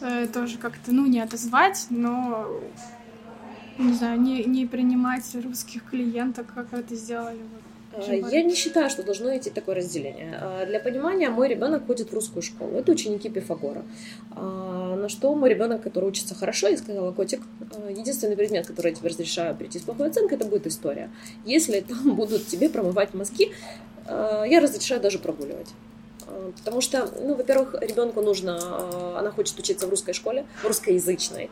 э, 0.00 0.28
тоже 0.32 0.56
как-то, 0.58 0.92
ну, 0.92 1.06
не 1.06 1.20
отозвать, 1.20 1.86
но, 1.90 2.48
не 3.76 3.92
знаю, 3.92 4.20
не, 4.20 4.44
не 4.44 4.64
принимать 4.64 5.24
русских 5.34 5.84
клиентов, 5.90 6.46
как 6.54 6.72
это 6.72 6.94
сделали? 6.94 7.38
Вот? 7.38 7.63
Я 8.08 8.42
не 8.42 8.54
считаю, 8.54 8.90
что 8.90 9.02
должно 9.02 9.36
идти 9.36 9.50
такое 9.50 9.76
разделение. 9.76 10.38
Э, 10.40 10.66
для 10.66 10.80
понимания, 10.80 11.28
мой 11.28 11.48
ребенок 11.48 11.86
ходит 11.86 12.10
в 12.10 12.14
русскую 12.14 12.42
школу. 12.42 12.76
Это 12.76 12.92
ученики 12.92 13.28
Пифагора. 13.28 13.82
Э, 14.36 14.96
на 15.00 15.08
что 15.08 15.34
мой 15.34 15.50
ребенок, 15.50 15.82
который 15.82 16.08
учится 16.08 16.34
хорошо, 16.34 16.68
я 16.68 16.76
сказала, 16.76 17.12
котик, 17.12 17.40
единственный 17.90 18.36
предмет, 18.36 18.66
который 18.66 18.90
я 18.90 18.94
тебе 18.94 19.08
разрешаю 19.08 19.54
прийти 19.54 19.78
с 19.78 19.82
плохой 19.82 20.08
оценкой, 20.08 20.38
это 20.38 20.46
будет 20.46 20.66
история. 20.66 21.10
Если 21.44 21.80
там 21.80 22.14
будут 22.16 22.46
тебе 22.46 22.68
промывать 22.68 23.14
мозги, 23.14 23.52
я 24.06 24.60
разрешаю 24.60 25.00
даже 25.00 25.18
прогуливать. 25.18 25.68
Потому 26.58 26.82
что, 26.82 27.10
ну, 27.20 27.34
во-первых, 27.34 27.74
ребенку 27.80 28.20
нужно, 28.20 29.18
она 29.18 29.30
хочет 29.30 29.58
учиться 29.58 29.86
в 29.86 29.90
русской 29.90 30.12
школе, 30.12 30.44
в 30.62 30.66
русскоязычной. 30.66 31.50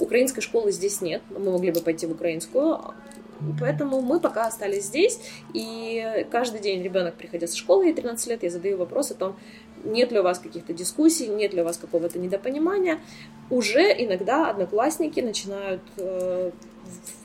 Украинской 0.00 0.40
школы 0.40 0.72
здесь 0.72 1.02
нет, 1.02 1.20
мы 1.30 1.52
могли 1.52 1.70
бы 1.70 1.80
пойти 1.80 2.06
в 2.06 2.12
украинскую, 2.12 2.78
Поэтому 3.58 4.00
мы 4.00 4.20
пока 4.20 4.46
остались 4.46 4.84
здесь, 4.84 5.20
и 5.54 6.26
каждый 6.30 6.60
день 6.60 6.82
ребенок, 6.82 7.14
приходя 7.14 7.46
со 7.46 7.56
школы, 7.56 7.86
ей 7.86 7.94
13 7.94 8.26
лет, 8.28 8.42
я 8.42 8.50
задаю 8.50 8.76
вопрос 8.76 9.10
о 9.10 9.14
том, 9.14 9.36
нет 9.84 10.12
ли 10.12 10.20
у 10.20 10.22
вас 10.22 10.38
каких-то 10.38 10.72
дискуссий, 10.72 11.26
нет 11.26 11.54
ли 11.54 11.62
у 11.62 11.64
вас 11.64 11.78
какого-то 11.78 12.18
недопонимания. 12.18 13.00
Уже 13.48 13.82
иногда 13.82 14.50
одноклассники 14.50 15.20
начинают 15.20 15.82
э, 15.96 16.50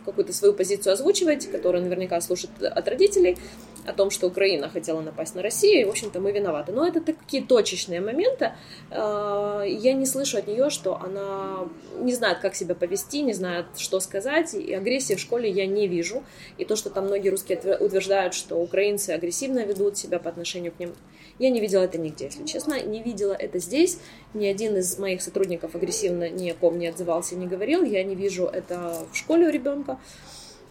какую-то 0.06 0.34
свою 0.34 0.54
позицию 0.54 0.94
озвучивать, 0.94 1.52
которую 1.52 1.84
наверняка 1.84 2.20
слушают 2.22 2.62
от 2.62 2.88
родителей, 2.88 3.38
о 3.86 3.94
том, 3.94 4.10
что 4.10 4.28
Украина 4.28 4.70
хотела 4.70 5.02
напасть 5.02 5.36
на 5.36 5.42
Россию, 5.42 5.82
и, 5.82 5.86
в 5.86 5.90
общем-то, 5.90 6.20
мы 6.20 6.32
виноваты. 6.32 6.72
Но 6.72 6.88
это 6.88 7.02
такие 7.02 7.44
точечные 7.44 8.02
моменты. 8.02 8.54
Э, 8.92 9.64
я 9.68 9.94
не 9.94 10.06
слышу 10.06 10.38
от 10.38 10.48
нее, 10.48 10.70
что 10.70 11.00
она 11.02 11.68
не 12.00 12.14
знает, 12.14 12.40
как 12.40 12.56
себя 12.56 12.76
повести, 12.76 13.22
не 13.22 13.34
знает, 13.34 13.66
что 13.78 14.00
сказать, 14.00 14.54
и 14.54 14.74
агрессии 14.74 15.16
в 15.16 15.20
школе 15.20 15.50
я 15.50 15.66
не 15.66 15.88
вижу. 15.88 16.24
И 16.58 16.66
то, 16.66 16.76
что 16.76 16.90
там 16.90 17.06
многие 17.06 17.30
русские 17.30 17.60
утверждают, 17.80 18.34
что 18.34 18.56
украинцы 18.56 19.12
агрессивно 19.12 19.66
ведут 19.66 19.98
себя 19.98 20.20
по 20.20 20.30
отношению 20.30 20.72
к 20.72 20.80
ним, 20.80 20.94
я 21.38 21.50
не 21.50 21.60
видела 21.60 21.84
это 21.84 21.98
нигде, 21.98 22.26
если 22.26 22.46
честно. 22.46 22.82
Не 22.82 23.04
видела 23.04 23.34
это 23.34 23.60
здесь. 23.60 24.00
Ни 24.34 24.46
один 24.46 24.78
из 24.78 24.98
моих 24.98 25.22
сотрудников 25.22 25.76
агрессивно 25.76 26.30
ни 26.30 26.50
о 26.50 26.54
ком 26.54 26.80
не 26.80 26.88
отзывался, 26.88 27.36
не 27.36 27.46
говорил. 27.46 27.84
Я 27.84 28.04
не 28.04 28.16
вижу 28.16 28.46
это 28.46 29.06
в 29.12 29.18
школе 29.18 29.48
у 29.48 29.52
ребенка. 29.52 30.00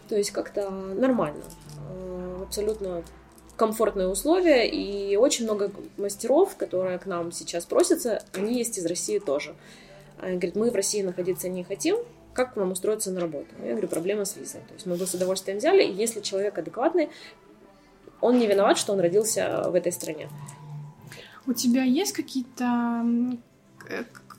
То 0.09 0.17
есть 0.17 0.31
как-то 0.31 0.71
нормально. 0.71 1.45
Э, 1.91 2.43
абсолютно 2.43 3.03
комфортные 3.57 4.09
условия, 4.09 4.69
и 4.69 5.17
очень 5.17 5.45
много 5.45 5.71
мастеров, 5.97 6.57
которые 6.57 6.99
к 6.99 7.07
нам 7.07 7.31
сейчас 7.33 7.65
просятся, 7.65 8.23
они 8.33 8.59
есть 8.59 8.79
из 8.79 8.87
России 8.87 9.19
тоже. 9.19 9.55
Она 10.19 10.33
говорит, 10.33 10.57
мы 10.57 10.71
в 10.71 10.75
России 10.75 11.03
находиться 11.03 11.49
не 11.49 11.63
хотим, 11.63 11.97
как 12.33 12.57
нам 12.57 12.73
устроиться 12.73 13.13
на 13.13 13.21
работу? 13.21 13.47
Я 13.63 13.73
говорю, 13.73 13.89
проблема 13.89 14.25
с 14.25 14.37
визой. 14.37 14.61
То 14.63 14.75
есть 14.75 14.87
мы 14.87 14.97
бы 14.97 15.07
с 15.07 15.15
удовольствием 15.15 15.59
взяли, 15.59 15.85
если 15.85 16.21
человек 16.21 16.59
адекватный, 16.59 17.11
он 18.21 18.39
не 18.39 18.47
виноват, 18.47 18.77
что 18.77 18.93
он 18.93 19.01
родился 19.01 19.65
в 19.69 19.75
этой 19.75 19.93
стране. 19.93 20.29
У 21.47 21.53
тебя 21.53 21.85
есть 21.85 22.13
какие-то 22.13 23.05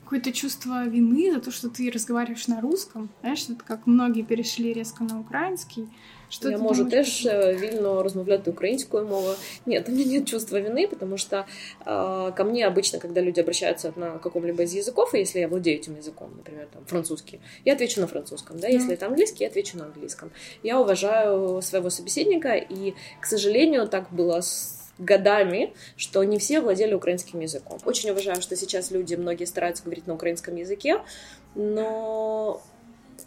какое-то 0.06 0.32
чувство 0.32 0.86
вины 0.86 1.32
за 1.32 1.40
то, 1.40 1.50
что 1.50 1.68
ты 1.68 1.90
разговариваешь 1.90 2.46
на 2.46 2.60
русском. 2.60 3.10
Знаешь, 3.22 3.44
это 3.50 3.64
как 3.64 3.86
многие 3.86 4.22
перешли 4.22 4.72
резко 4.72 5.02
на 5.02 5.18
украинский. 5.18 5.88
Что 6.28 6.50
я 6.50 6.58
можу 6.58 6.84
теж 6.84 7.24
вільно 7.60 8.02
розмовляти 8.02 8.50
українською 8.50 9.06
мовою. 9.06 9.34
Нет, 9.66 9.88
у 9.88 9.92
меня 9.92 10.04
нет 10.04 10.28
чувства 10.28 10.60
вины, 10.60 10.88
потому 10.88 11.18
что 11.18 11.46
э, 11.84 12.32
ко 12.36 12.44
мне 12.44 12.66
обычно, 12.66 12.98
когда 12.98 13.20
люди 13.20 13.40
обращаются 13.40 13.92
на 13.96 14.18
каком-либо 14.18 14.62
из 14.62 14.74
языков, 14.74 15.14
и 15.14 15.18
если 15.18 15.40
я 15.40 15.48
владею 15.48 15.78
этим 15.78 15.96
языком, 15.96 16.30
например, 16.36 16.68
там, 16.72 16.84
французский, 16.86 17.40
я 17.64 17.74
отвечу 17.74 18.00
на 18.00 18.06
французском, 18.06 18.58
да, 18.58 18.68
если 18.68 18.94
это 18.94 19.06
английский, 19.06 19.44
я 19.44 19.50
отвечу 19.50 19.78
на 19.78 19.84
английском. 19.84 20.30
Я 20.62 20.80
уважаю 20.80 21.62
своего 21.62 21.90
собеседника, 21.90 22.54
и, 22.54 22.94
к 23.20 23.26
сожалению, 23.26 23.86
так 23.86 24.12
было 24.12 24.40
с 24.40 24.85
годами, 24.98 25.74
что 25.96 26.22
не 26.24 26.38
все 26.38 26.60
владели 26.60 26.94
украинским 26.94 27.40
языком. 27.40 27.78
Очень 27.84 28.10
уважаю, 28.10 28.40
что 28.42 28.56
сейчас 28.56 28.90
люди, 28.90 29.14
многие 29.14 29.44
стараются 29.44 29.84
говорить 29.84 30.06
на 30.06 30.14
украинском 30.14 30.56
языке, 30.56 31.00
но 31.54 32.62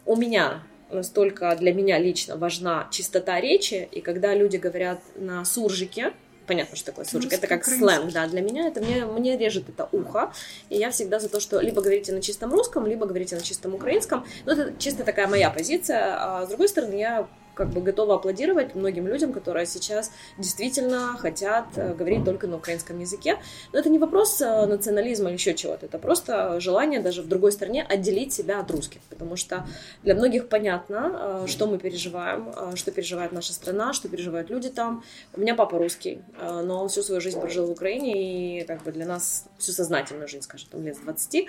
у 0.06 0.16
меня 0.16 0.62
настолько 0.90 1.54
для 1.56 1.72
меня 1.72 1.98
лично 1.98 2.36
важна 2.36 2.88
чистота 2.90 3.40
речи, 3.40 3.88
и 3.92 4.00
когда 4.00 4.34
люди 4.34 4.56
говорят 4.56 5.00
на 5.14 5.44
суржике, 5.44 6.12
понятно, 6.46 6.76
что 6.76 6.86
такое 6.86 7.04
суржик, 7.04 7.32
это 7.32 7.46
как 7.46 7.64
сленг, 7.64 8.12
да, 8.12 8.26
для 8.26 8.40
меня 8.40 8.66
это 8.66 8.80
мне, 8.80 9.04
мне 9.04 9.36
режет 9.36 9.68
это 9.68 9.88
ухо, 9.92 10.32
и 10.68 10.76
я 10.76 10.90
всегда 10.90 11.20
за 11.20 11.28
то, 11.28 11.38
что 11.38 11.60
либо 11.60 11.80
говорите 11.80 12.12
на 12.12 12.20
чистом 12.20 12.52
русском, 12.52 12.86
либо 12.86 13.06
говорите 13.06 13.36
на 13.36 13.42
чистом 13.42 13.74
украинском, 13.74 14.26
но 14.46 14.52
это 14.52 14.74
чисто 14.78 15.04
такая 15.04 15.28
моя 15.28 15.50
позиция, 15.50 16.16
а 16.18 16.46
с 16.46 16.48
другой 16.48 16.68
стороны, 16.68 16.94
я 16.94 17.28
как 17.60 17.68
бы 17.68 17.82
готова 17.82 18.14
аплодировать 18.14 18.74
многим 18.74 19.06
людям, 19.06 19.34
которые 19.34 19.66
сейчас 19.66 20.10
действительно 20.38 21.18
хотят 21.18 21.66
э, 21.76 21.92
говорить 21.92 22.24
только 22.24 22.46
на 22.46 22.56
украинском 22.56 22.98
языке. 22.98 23.36
Но 23.74 23.78
это 23.78 23.90
не 23.90 23.98
вопрос 23.98 24.40
э, 24.40 24.64
национализма 24.64 25.28
или 25.28 25.34
еще 25.34 25.52
чего-то, 25.52 25.84
это 25.84 25.98
просто 25.98 26.58
желание 26.58 27.00
даже 27.00 27.20
в 27.20 27.28
другой 27.28 27.52
стране 27.52 27.82
отделить 27.82 28.32
себя 28.32 28.60
от 28.60 28.70
русских, 28.70 29.02
потому 29.10 29.36
что 29.36 29.66
для 30.02 30.14
многих 30.14 30.48
понятно, 30.48 31.44
э, 31.44 31.46
что 31.48 31.66
мы 31.66 31.76
переживаем, 31.76 32.50
что 32.76 32.92
переживает 32.92 33.32
наша 33.32 33.52
страна, 33.52 33.92
что 33.92 34.08
переживают 34.08 34.48
люди 34.48 34.70
там. 34.70 35.04
У 35.36 35.40
меня 35.40 35.54
папа 35.54 35.76
русский, 35.76 36.22
но 36.40 36.82
он 36.82 36.88
всю 36.88 37.02
свою 37.02 37.20
жизнь 37.20 37.38
прожил 37.38 37.66
в 37.66 37.70
Украине, 37.70 38.60
и 38.60 38.64
как 38.64 38.82
бы 38.84 38.92
для 38.92 39.04
нас 39.04 39.44
всю 39.58 39.72
сознательную 39.72 40.28
жизнь, 40.28 40.44
скажем, 40.44 40.68
там 40.70 40.82
лет 40.82 40.96
с 40.96 41.00
20, 41.00 41.46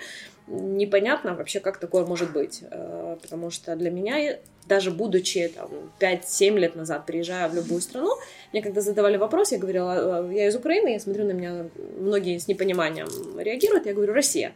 непонятно 0.48 1.34
вообще, 1.34 1.60
как 1.60 1.78
такое 1.78 2.04
может 2.04 2.32
быть, 2.32 2.62
потому 3.22 3.50
что 3.50 3.76
для 3.76 3.90
меня 3.90 4.38
даже 4.66 4.90
будучи 4.90 5.48
там, 5.48 5.68
5-7 6.00 6.58
лет 6.58 6.76
назад, 6.76 7.06
приезжая 7.06 7.48
в 7.48 7.54
любую 7.54 7.80
страну, 7.80 8.16
мне 8.52 8.62
когда 8.62 8.80
задавали 8.80 9.16
вопрос, 9.16 9.52
я 9.52 9.58
говорила, 9.58 10.20
«А, 10.20 10.32
я 10.32 10.48
из 10.48 10.56
Украины, 10.56 10.88
я 10.88 11.00
смотрю 11.00 11.24
на 11.24 11.32
меня, 11.32 11.66
многие 11.98 12.38
с 12.38 12.48
непониманием 12.48 13.08
реагируют, 13.38 13.86
я 13.86 13.94
говорю, 13.94 14.12
Россия. 14.12 14.52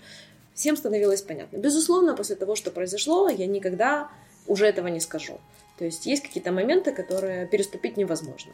Всем 0.54 0.76
становилось 0.76 1.22
понятно. 1.22 1.58
Безусловно, 1.58 2.14
после 2.14 2.36
того, 2.36 2.54
что 2.54 2.70
произошло, 2.70 3.28
я 3.28 3.46
никогда 3.46 4.08
уже 4.46 4.66
этого 4.66 4.86
не 4.88 5.00
скажу. 5.00 5.38
То 5.78 5.84
есть 5.84 6.06
есть 6.06 6.22
какие-то 6.22 6.52
моменты, 6.52 6.92
которые 6.92 7.46
переступить 7.46 7.96
невозможно. 7.96 8.52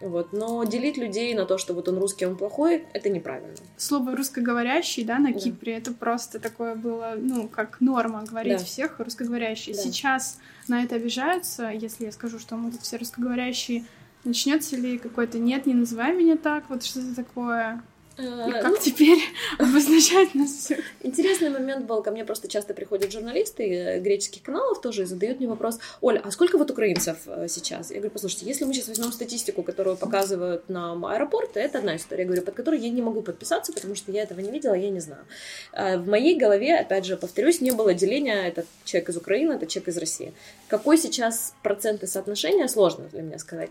Вот. 0.00 0.32
Но 0.32 0.62
делить 0.64 0.96
людей 0.96 1.34
на 1.34 1.44
то, 1.44 1.58
что 1.58 1.74
вот 1.74 1.88
он 1.88 1.98
русский, 1.98 2.26
он 2.26 2.36
плохой, 2.36 2.84
это 2.92 3.08
неправильно. 3.08 3.56
Слово 3.76 4.16
русскоговорящий, 4.16 5.04
да, 5.04 5.18
на 5.18 5.32
да. 5.32 5.38
Кипре, 5.38 5.76
это 5.76 5.92
просто 5.92 6.38
такое 6.38 6.74
было, 6.74 7.14
ну, 7.16 7.48
как 7.48 7.80
норма 7.80 8.24
говорить 8.24 8.58
да. 8.58 8.64
всех 8.64 9.00
русскоговорящие. 9.00 9.74
Да. 9.74 9.82
Сейчас 9.82 10.38
на 10.68 10.82
это 10.82 10.96
обижаются, 10.96 11.70
если 11.70 12.04
я 12.04 12.12
скажу, 12.12 12.38
что 12.38 12.56
мы 12.56 12.70
тут 12.70 12.82
все 12.82 12.96
русскоговорящие. 12.96 13.84
Начнется 14.24 14.76
ли 14.76 14.98
какой-то 14.98 15.38
нет, 15.38 15.66
не 15.66 15.74
называй 15.74 16.14
меня 16.14 16.36
так, 16.36 16.68
вот 16.68 16.84
что-то 16.84 17.14
такое. 17.14 17.82
И 18.18 18.22
э, 18.22 18.52
как 18.60 18.72
ну, 18.72 18.76
теперь 18.80 19.18
обозначать 19.58 20.34
нас 20.34 20.50
всех? 20.50 20.80
Интересный 21.02 21.50
момент 21.50 21.86
был. 21.86 22.02
Ко 22.02 22.10
мне 22.10 22.24
просто 22.24 22.48
часто 22.48 22.74
приходят 22.74 23.12
журналисты 23.12 23.62
э, 23.62 24.00
греческих 24.00 24.42
каналов 24.42 24.80
тоже 24.80 25.02
и 25.02 25.04
задают 25.04 25.38
мне 25.38 25.48
вопрос, 25.48 25.78
Оля, 26.00 26.20
а 26.24 26.30
сколько 26.32 26.58
вот 26.58 26.70
украинцев 26.70 27.18
э, 27.26 27.46
сейчас? 27.48 27.90
Я 27.90 27.98
говорю, 27.98 28.10
послушайте, 28.10 28.46
если 28.46 28.64
мы 28.64 28.74
сейчас 28.74 28.88
возьмем 28.88 29.12
статистику, 29.12 29.62
которую 29.62 29.96
показывают 29.96 30.68
нам 30.68 31.06
аэропорты, 31.06 31.60
это 31.60 31.78
одна 31.78 31.94
история, 31.94 32.22
я 32.22 32.26
говорю, 32.26 32.42
под 32.42 32.54
которой 32.54 32.80
я 32.80 32.90
не 32.90 33.02
могу 33.02 33.22
подписаться, 33.22 33.72
потому 33.72 33.94
что 33.94 34.10
я 34.10 34.24
этого 34.24 34.40
не 34.40 34.50
видела, 34.50 34.74
я 34.74 34.90
не 34.90 35.00
знаю. 35.00 35.24
В 35.72 36.08
моей 36.08 36.36
голове, 36.36 36.76
опять 36.76 37.04
же, 37.04 37.16
повторюсь, 37.16 37.60
не 37.60 37.70
было 37.70 37.94
деления, 37.94 38.48
это 38.48 38.64
человек 38.84 39.10
из 39.10 39.16
Украины, 39.16 39.52
это 39.52 39.66
человек 39.66 39.88
из 39.88 39.98
России. 39.98 40.32
Какой 40.66 40.98
сейчас 40.98 41.54
процент 41.62 42.02
и 42.02 42.06
соотношение, 42.06 42.68
сложно 42.68 43.04
для 43.12 43.22
меня 43.22 43.38
сказать. 43.38 43.70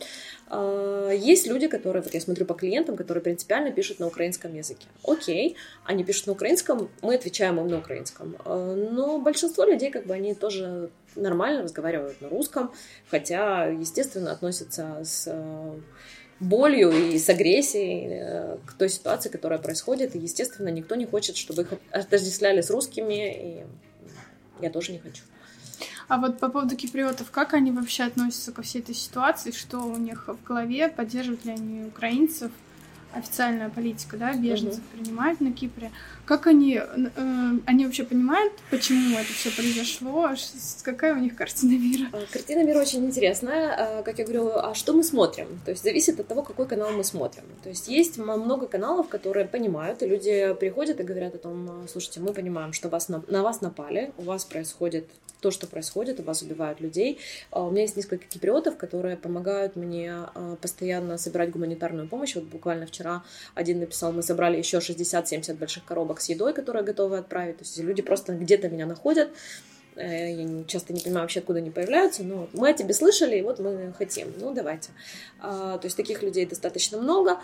Есть 0.50 1.48
люди, 1.48 1.68
которые, 1.68 2.02
вот 2.02 2.14
я 2.14 2.22
смотрю 2.22 2.46
по 2.46 2.54
клиентам, 2.54 2.96
которые 2.96 3.22
принципиально 3.22 3.72
пишут 3.72 4.00
на 4.00 4.08
украинском 4.08 4.37
украинском 4.38 4.56
языке. 4.56 4.88
Окей, 5.04 5.56
они 5.86 6.04
пишут 6.04 6.28
на 6.28 6.34
украинском, 6.34 6.90
мы 7.02 7.16
отвечаем 7.16 7.60
им 7.60 7.68
на 7.68 7.80
украинском. 7.80 8.36
Э, 8.46 8.90
но 8.92 9.20
большинство 9.20 9.66
людей, 9.66 9.92
как 9.92 10.06
бы, 10.06 10.14
они 10.14 10.34
тоже 10.34 10.90
нормально 11.16 11.64
разговаривают 11.64 12.22
на 12.22 12.30
русском, 12.30 12.72
хотя, 13.10 13.66
естественно, 13.66 14.32
относятся 14.32 15.02
с 15.04 15.28
э, 15.28 15.80
болью 16.40 16.92
и 16.92 17.18
с 17.18 17.30
агрессией 17.30 18.08
э, 18.10 18.58
к 18.66 18.74
той 18.74 18.90
ситуации, 18.90 19.30
которая 19.30 19.60
происходит. 19.60 20.16
И, 20.16 20.20
естественно, 20.20 20.70
никто 20.70 20.96
не 20.96 21.06
хочет, 21.06 21.38
чтобы 21.38 21.64
их 21.64 21.74
отождествляли 21.92 22.62
с 22.62 22.70
русскими, 22.70 23.34
и 23.34 23.64
я 24.62 24.70
тоже 24.70 24.92
не 24.92 25.00
хочу. 25.00 25.24
А 26.08 26.18
вот 26.18 26.40
по 26.40 26.50
поводу 26.50 26.76
киприотов, 26.76 27.32
как 27.32 27.54
они 27.54 27.72
вообще 27.72 28.04
относятся 28.04 28.52
ко 28.52 28.62
всей 28.62 28.82
этой 28.82 28.96
ситуации? 28.96 29.52
Что 29.52 29.80
у 29.80 29.98
них 29.98 30.28
в 30.28 30.44
голове? 30.48 30.88
Поддерживают 30.88 31.46
ли 31.46 31.52
они 31.52 31.86
украинцев? 31.86 32.52
Официальная 33.18 33.70
политика, 33.70 34.18
да, 34.18 34.34
беженцев 34.34 34.80
угу. 34.80 34.98
принимать 34.98 35.42
на 35.42 35.52
Кипре. 35.52 35.92
Как 36.28 36.46
они, 36.46 36.76
э, 36.76 37.52
они 37.66 37.86
вообще 37.86 38.04
понимают, 38.04 38.52
почему 38.70 39.18
это 39.18 39.32
все 39.32 39.50
произошло? 39.50 40.30
Какая 40.84 41.14
у 41.14 41.20
них 41.20 41.38
картина 41.38 41.80
мира? 41.80 42.10
А, 42.12 42.20
картина 42.34 42.66
мира 42.66 42.80
очень 42.80 43.06
интересная. 43.06 44.00
А, 44.00 44.04
как 44.04 44.20
я 44.20 44.26
говорю, 44.26 44.52
а 44.54 44.74
что 44.76 44.92
мы 44.92 45.06
смотрим? 45.06 45.48
То 45.64 45.72
есть 45.72 45.84
зависит 45.84 46.20
от 46.20 46.28
того, 46.28 46.44
какой 46.44 46.68
канал 46.68 46.92
мы 46.92 47.06
смотрим. 47.06 47.46
То 47.64 47.70
есть 47.70 47.88
есть 47.88 48.18
много 48.18 48.68
каналов, 48.68 49.08
которые 49.08 49.46
понимают, 49.46 50.04
и 50.04 50.08
люди 50.08 50.54
приходят 50.60 51.00
и 51.00 51.04
говорят 51.04 51.34
о 51.36 51.38
том, 51.38 51.88
слушайте, 51.88 52.20
мы 52.20 52.34
понимаем, 52.34 52.74
что 52.74 52.90
вас 52.90 53.08
на, 53.08 53.24
на 53.30 53.42
вас 53.42 53.62
напали, 53.62 54.12
у 54.18 54.24
вас 54.24 54.44
происходит 54.44 55.06
то, 55.40 55.52
что 55.52 55.68
происходит, 55.68 56.20
у 56.20 56.24
вас 56.24 56.42
убивают 56.42 56.82
людей. 56.82 57.20
А, 57.52 57.64
у 57.64 57.72
меня 57.72 57.84
есть 57.84 57.96
несколько 57.96 58.26
киприотов, 58.26 58.78
которые 58.78 59.18
помогают 59.18 59.76
мне 59.76 60.12
а, 60.12 60.56
постоянно 60.62 61.18
собирать 61.18 61.52
гуманитарную 61.52 62.08
помощь. 62.08 62.36
Вот 62.36 62.46
буквально 62.46 62.86
вчера 62.86 63.24
один 63.54 63.80
написал, 63.80 64.12
мы 64.12 64.24
собрали 64.24 64.58
еще 64.58 64.78
60-70 64.78 65.56
больших 65.56 65.86
коробок 65.86 66.17
с 66.22 66.30
едой, 66.30 66.54
которые 66.54 66.84
готовы 66.84 67.18
отправить. 67.18 67.58
То 67.58 67.64
есть 67.64 67.78
люди 67.80 68.02
просто 68.02 68.34
где-то 68.34 68.70
меня 68.70 68.86
находят, 68.86 69.30
э, 69.96 70.34
я 70.34 70.64
часто 70.66 70.94
не 70.94 71.02
понимаю 71.02 71.24
вообще, 71.24 71.40
откуда 71.40 71.60
они 71.60 71.72
появляются, 71.72 72.24
но 72.24 72.48
мы 72.54 72.70
о 72.70 72.74
тебе 72.74 72.94
слышали, 72.94 73.38
и 73.38 73.42
вот 73.42 73.60
мы 73.60 73.94
хотим, 73.98 74.34
ну 74.40 74.54
давайте. 74.54 74.90
А, 75.40 75.78
то 75.78 75.86
есть 75.86 75.98
таких 75.98 76.24
людей 76.24 76.46
достаточно 76.46 76.98
много. 76.98 77.40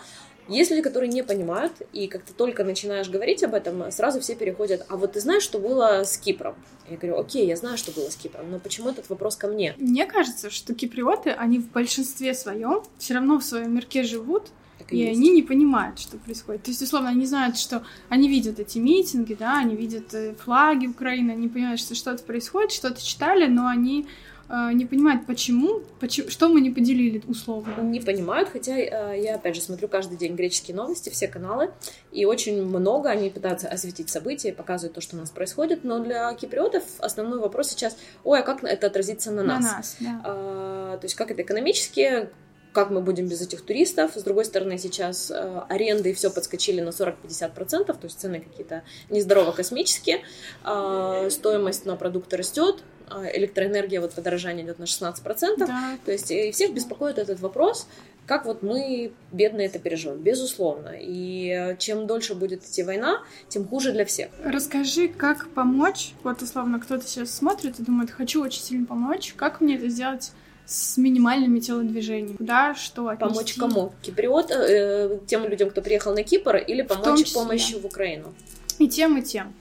Есть 0.46 0.70
люди, 0.70 0.82
которые 0.82 1.10
не 1.10 1.22
понимают, 1.22 1.72
и 1.92 2.06
как 2.06 2.22
ты 2.22 2.34
только 2.34 2.64
начинаешь 2.64 3.08
говорить 3.08 3.42
об 3.42 3.54
этом, 3.54 3.90
сразу 3.90 4.20
все 4.20 4.34
переходят, 4.34 4.84
а 4.88 4.96
вот 4.98 5.12
ты 5.12 5.20
знаешь, 5.20 5.42
что 5.42 5.58
было 5.58 6.04
с 6.04 6.18
Кипром? 6.18 6.54
Я 6.88 6.98
говорю, 6.98 7.18
окей, 7.18 7.46
я 7.46 7.56
знаю, 7.56 7.78
что 7.78 7.92
было 7.92 8.10
с 8.10 8.16
Кипром, 8.16 8.50
но 8.50 8.58
почему 8.58 8.90
этот 8.90 9.08
вопрос 9.08 9.36
ко 9.36 9.48
мне? 9.48 9.74
Мне 9.78 10.04
кажется, 10.04 10.50
что 10.50 10.74
киприоты, 10.74 11.30
они 11.30 11.58
в 11.58 11.70
большинстве 11.70 12.34
своем 12.34 12.82
все 12.98 13.14
равно 13.14 13.38
в 13.38 13.44
своем 13.44 13.74
мирке 13.74 14.02
живут, 14.02 14.48
и, 14.90 14.98
и 14.98 15.06
они 15.08 15.30
не 15.30 15.42
понимают, 15.42 15.98
что 15.98 16.16
происходит. 16.18 16.64
То 16.64 16.70
есть, 16.70 16.82
условно, 16.82 17.10
они 17.10 17.26
знают, 17.26 17.56
что 17.58 17.84
они 18.08 18.28
видят 18.28 18.58
эти 18.58 18.78
митинги, 18.78 19.34
да, 19.34 19.58
они 19.58 19.76
видят 19.76 20.12
э, 20.14 20.34
флаги 20.34 20.86
Украины, 20.86 21.32
они 21.32 21.48
понимают, 21.48 21.80
что 21.80 21.94
что-то 21.94 22.22
происходит, 22.22 22.72
что-то 22.72 23.04
читали, 23.04 23.46
но 23.46 23.66
они 23.66 24.06
Э, 24.48 24.72
не 24.72 24.84
понимают, 24.84 25.26
почему, 25.26 25.80
почему, 26.00 26.28
что 26.28 26.48
мы 26.48 26.60
не 26.60 26.70
поделили 26.70 27.22
условно. 27.26 27.80
Не 27.82 28.00
понимают, 28.00 28.50
хотя 28.50 28.76
э, 28.76 29.20
я, 29.22 29.36
опять 29.36 29.54
же, 29.54 29.62
смотрю 29.62 29.88
каждый 29.88 30.18
день 30.18 30.34
греческие 30.34 30.76
новости, 30.76 31.08
все 31.08 31.28
каналы, 31.28 31.70
и 32.12 32.24
очень 32.24 32.64
много 32.64 33.08
они 33.08 33.30
пытаются 33.30 33.68
осветить 33.68 34.10
события, 34.10 34.52
показывают 34.52 34.94
то, 34.94 35.00
что 35.00 35.16
у 35.16 35.18
нас 35.18 35.30
происходит, 35.30 35.84
но 35.84 36.00
для 36.00 36.32
киприотов 36.34 36.84
основной 36.98 37.38
вопрос 37.38 37.70
сейчас, 37.70 37.96
ой, 38.22 38.40
а 38.40 38.42
как 38.42 38.62
это 38.62 38.86
отразится 38.86 39.30
на 39.30 39.42
нас? 39.42 39.64
На 39.64 39.76
нас, 39.76 39.96
да. 40.00 40.20
а, 40.24 40.98
то 40.98 41.04
есть 41.04 41.14
как 41.14 41.30
это 41.30 41.42
экономически, 41.42 42.28
как 42.74 42.90
мы 42.90 43.00
будем 43.00 43.28
без 43.28 43.40
этих 43.40 43.62
туристов. 43.62 44.12
С 44.16 44.22
другой 44.22 44.44
стороны, 44.44 44.76
сейчас 44.78 45.30
э, 45.30 45.62
аренды 45.68 46.10
и 46.10 46.12
все 46.12 46.28
подскочили 46.28 46.80
на 46.80 46.90
40-50%, 46.90 47.84
то 47.86 47.98
есть 48.02 48.20
цены 48.20 48.40
какие-то 48.40 48.82
нездорово 49.08 49.52
космические, 49.52 50.22
э, 50.64 51.28
стоимость 51.30 51.86
на 51.86 51.96
продукты 51.96 52.36
растет, 52.36 52.82
а, 53.06 53.24
электроэнергия, 53.26 54.00
вот 54.00 54.12
подорожание 54.12 54.64
идет 54.64 54.78
на 54.78 54.86
16%, 54.86 55.66
Да. 55.66 55.98
то 56.04 56.10
есть 56.10 56.30
и 56.30 56.50
всех 56.52 56.72
беспокоит 56.72 57.18
этот 57.18 57.38
вопрос, 57.40 57.86
как 58.26 58.46
вот 58.46 58.62
мы, 58.62 59.12
бедные, 59.30 59.66
это 59.66 59.78
переживем, 59.78 60.16
безусловно. 60.16 60.94
И 60.98 61.50
э, 61.50 61.76
чем 61.76 62.06
дольше 62.06 62.34
будет 62.34 62.64
идти 62.64 62.82
война, 62.82 63.22
тем 63.48 63.68
хуже 63.68 63.92
для 63.92 64.06
всех. 64.06 64.30
Расскажи, 64.42 65.08
как 65.08 65.50
помочь. 65.50 66.12
Вот, 66.22 66.40
условно, 66.40 66.80
кто-то 66.80 67.06
сейчас 67.06 67.30
смотрит 67.30 67.78
и 67.78 67.82
думает, 67.82 68.10
хочу 68.10 68.42
очень 68.42 68.62
сильно 68.62 68.86
помочь. 68.86 69.34
Как 69.36 69.60
мне 69.60 69.76
это 69.76 69.88
сделать 69.88 70.32
с 70.66 70.96
минимальными 70.96 71.60
телодвижениями? 71.60 72.36
Куда, 72.36 72.74
что 72.74 73.08
отнести? 73.08 73.34
Помочь 73.34 73.54
кому? 73.54 73.92
Киприот, 74.02 74.50
э, 74.50 75.18
тем 75.26 75.44
людям, 75.44 75.70
кто 75.70 75.82
приехал 75.82 76.14
на 76.14 76.22
Кипр, 76.22 76.56
или 76.56 76.82
помочь 76.82 77.20
числе. 77.20 77.40
помощью 77.40 77.80
в 77.80 77.86
Украину? 77.86 78.34
И 78.78 78.88
тем, 78.88 79.16
и 79.18 79.22
тем. 79.22 79.54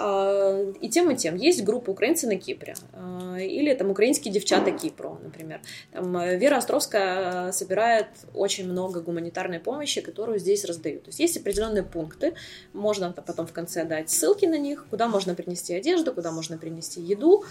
А, 0.00 0.72
И 0.80 0.88
тем, 0.88 1.10
и 1.10 1.16
тем. 1.16 1.34
Есть 1.34 1.64
группа 1.64 1.90
«Украинцы 1.90 2.26
на 2.28 2.36
Кипре». 2.36 2.74
а, 2.92 3.36
Или 3.36 3.74
там 3.74 3.90
«Украинские 3.90 4.32
девчата 4.32 4.70
Кипру», 4.70 5.18
например. 5.22 5.60
Там 5.92 6.16
э, 6.16 6.36
Вера 6.38 6.56
Островская 6.56 7.50
собирает 7.52 8.06
очень 8.32 8.70
много 8.70 9.00
гуманитарной 9.00 9.58
помощи, 9.58 10.00
которую 10.00 10.38
здесь 10.38 10.64
раздают. 10.64 11.04
То 11.04 11.08
есть 11.08 11.18
есть 11.18 11.36
определенные 11.36 11.82
пункты, 11.82 12.34
можно 12.72 13.10
потом 13.12 13.46
в 13.46 13.52
конце 13.52 13.84
дать 13.84 14.08
ссылки 14.08 14.46
на 14.46 14.58
них, 14.58 14.86
куда 14.88 15.08
можно 15.08 15.34
принести 15.34 15.74
одежду, 15.74 16.12
куда 16.12 16.30
можно 16.30 16.58
принести 16.58 17.00
еду, 17.00 17.44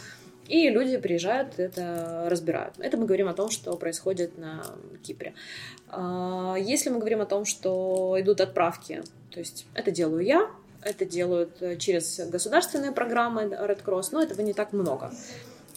и 0.48 0.70
люди 0.70 0.98
приезжают, 0.98 1.60
это 1.60 2.28
разбирают. 2.30 2.76
Это 2.80 2.98
мы 2.98 3.06
говорим 3.06 3.28
о 3.28 3.34
том, 3.34 3.50
что 3.50 3.76
происходит 3.76 4.38
на 4.38 4.64
Кипре. 5.04 5.34
А, 5.90 6.56
Если 6.56 6.90
мы 6.90 7.00
говорим 7.00 7.22
о 7.22 7.26
том, 7.26 7.46
что 7.46 8.16
идут 8.20 8.42
отправки, 8.42 9.04
то 9.32 9.40
есть 9.40 9.66
это 9.74 9.92
делаю 9.92 10.24
я, 10.24 10.50
это 10.82 11.06
делают 11.06 11.80
через 11.80 12.20
государственные 12.30 12.92
программы 12.92 13.44
Red 13.44 13.84
Cross, 13.84 14.10
но 14.12 14.22
этого 14.22 14.42
не 14.42 14.54
так 14.54 14.74
много. 14.74 15.12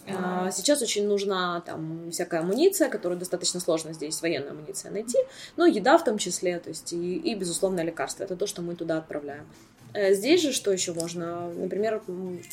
А, 0.07 0.51
Сейчас 0.51 0.81
очень 0.81 1.07
нужна 1.07 1.61
там 1.61 2.09
всякая 2.11 2.41
амуниция, 2.41 2.89
которую 2.89 3.19
достаточно 3.19 3.59
сложно 3.59 3.93
здесь 3.93 4.21
военная 4.21 4.51
амуниция 4.51 4.91
найти, 4.91 5.17
но 5.57 5.65
еда 5.65 5.97
в 5.97 6.03
том 6.03 6.17
числе, 6.17 6.59
то 6.59 6.69
есть 6.69 6.93
и, 6.93 7.17
и 7.17 7.35
безусловно 7.35 7.81
лекарства. 7.81 8.23
Это 8.23 8.35
то, 8.35 8.47
что 8.47 8.61
мы 8.61 8.75
туда 8.75 8.97
отправляем. 8.97 9.45
Э, 9.93 10.13
Здесь 10.13 10.41
же 10.41 10.51
что 10.53 10.71
еще 10.71 10.93
можно? 10.93 11.49
Например, 11.49 12.01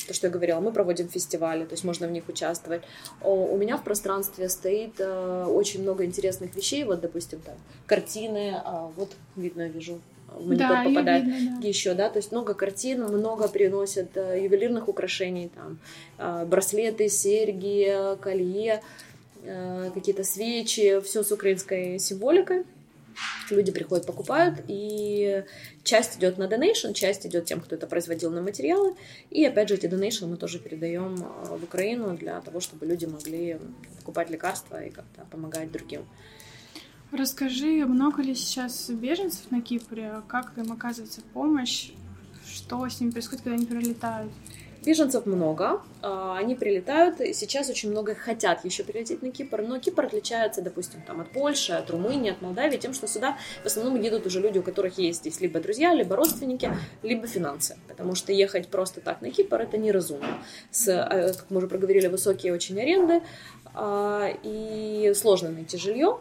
то, 0.07 0.15
что 0.15 0.27
я 0.27 0.33
говорила, 0.33 0.61
мы 0.61 0.73
проводим 0.73 1.09
фестивали, 1.09 1.65
то 1.65 1.73
есть 1.73 1.85
можно 1.85 2.07
в 2.07 2.11
них 2.11 2.29
участвовать. 2.29 2.83
У 3.23 3.57
меня 3.57 3.77
в 3.77 3.85
пространстве 3.85 4.49
стоит 4.49 4.95
э, 4.99 5.45
очень 5.45 5.83
много 5.83 6.05
интересных 6.05 6.55
вещей, 6.55 6.85
вот, 6.85 7.01
допустим, 7.01 7.41
там 7.41 7.57
картины, 7.87 8.61
а, 8.65 8.91
вот 8.97 9.13
видно, 9.37 9.69
вижу, 9.69 10.01
в 10.35 10.47
монитор 10.47 10.69
да, 10.69 10.85
попадает 10.85 11.25
видно, 11.25 11.59
да. 11.61 11.69
еще, 11.69 11.95
да, 11.95 12.09
то 12.09 12.19
есть 12.19 12.33
много 12.33 12.55
картин, 12.55 13.03
много 13.05 13.49
приносят 13.49 14.17
э, 14.17 14.41
ювелирных 14.43 14.89
украшений, 14.89 15.51
там, 15.55 15.79
э, 16.19 16.45
браслеты, 16.47 17.09
серьги, 17.09 18.17
колье, 18.21 18.83
э, 19.43 19.91
какие-то 19.95 20.25
свечи, 20.25 21.01
все 21.01 21.23
с 21.23 21.33
украинской 21.33 21.99
символикой. 21.99 22.65
Люди 23.51 23.73
приходят, 23.73 24.07
покупают, 24.07 24.61
и 24.69 25.43
часть 25.83 26.19
идет 26.19 26.39
на 26.39 26.47
донейшн, 26.47 26.93
часть 26.93 27.27
идет 27.27 27.47
тем, 27.47 27.61
кто 27.61 27.75
это 27.75 27.89
производил 27.89 28.31
на 28.31 28.43
материалы, 28.43 28.95
и 29.31 29.45
опять 29.45 29.71
же 29.71 29.75
эти 29.75 29.87
донейшны 29.87 30.29
мы 30.29 30.37
тоже 30.37 30.61
передаем 30.61 31.17
в 31.17 31.65
Украину 31.65 32.17
для 32.17 32.41
того, 32.43 32.61
чтобы 32.61 32.87
люди 32.87 33.07
могли 33.07 33.59
покупать 33.99 34.31
лекарства 34.31 34.85
и 34.85 34.91
как-то 34.91 35.27
помогать 35.33 35.73
другим. 35.73 36.07
Расскажи, 37.11 37.87
много 37.87 38.21
ли 38.21 38.35
сейчас 38.35 38.91
беженцев 38.91 39.51
на 39.51 39.63
Кипре? 39.63 40.21
Как 40.29 40.53
им 40.59 40.71
оказывается 40.73 41.23
помощь? 41.33 41.93
Что 42.47 42.87
с 42.87 43.01
ними 43.01 43.13
происходит, 43.13 43.45
когда 43.45 43.57
они 43.57 43.65
прилетают? 43.65 44.31
Беженцев 44.85 45.25
много, 45.25 45.81
а, 46.03 46.37
они 46.37 46.55
прилетают, 46.55 47.21
и 47.21 47.33
сейчас 47.33 47.69
очень 47.71 47.91
много 47.91 48.15
хотят 48.15 48.65
еще 48.65 48.85
прилететь 48.85 49.23
на 49.23 49.31
Кипр, 49.31 49.63
но 49.63 49.79
Кипр 49.79 50.05
отличается, 50.05 50.61
допустим, 50.63 51.03
там, 51.03 51.21
от 51.21 51.31
Польши, 51.33 51.73
от 51.73 51.91
Румынии, 51.91 52.31
от 52.31 52.43
Молдавии 52.43 52.77
тем, 52.77 52.93
что 52.93 53.09
сюда 53.09 53.39
в 53.63 53.67
основном 53.67 54.01
едут 54.01 54.27
уже 54.27 54.41
люди, 54.41 54.59
у 54.59 54.63
которых 54.63 54.99
есть 54.99 55.21
здесь 55.21 55.41
либо 55.41 55.61
друзья, 55.61 55.95
либо 55.95 56.15
родственники, 56.15 56.71
либо 57.03 57.27
финансы, 57.27 57.77
потому 57.89 58.15
что 58.15 58.33
ехать 58.33 58.69
просто 58.69 59.01
так 59.01 59.21
на 59.23 59.31
Кипр 59.31 59.63
это 59.63 59.79
неразумно. 59.79 60.39
С, 60.71 60.89
э, 60.89 61.33
как 61.33 61.47
мы 61.51 61.59
уже 61.59 61.69
проговорили, 61.69 62.07
высокие 62.07 62.53
очень 62.53 62.79
аренды, 62.81 63.23
а, 63.75 64.29
и 64.43 65.13
сложно 65.15 65.51
найти 65.51 65.77
жилье, 65.77 66.19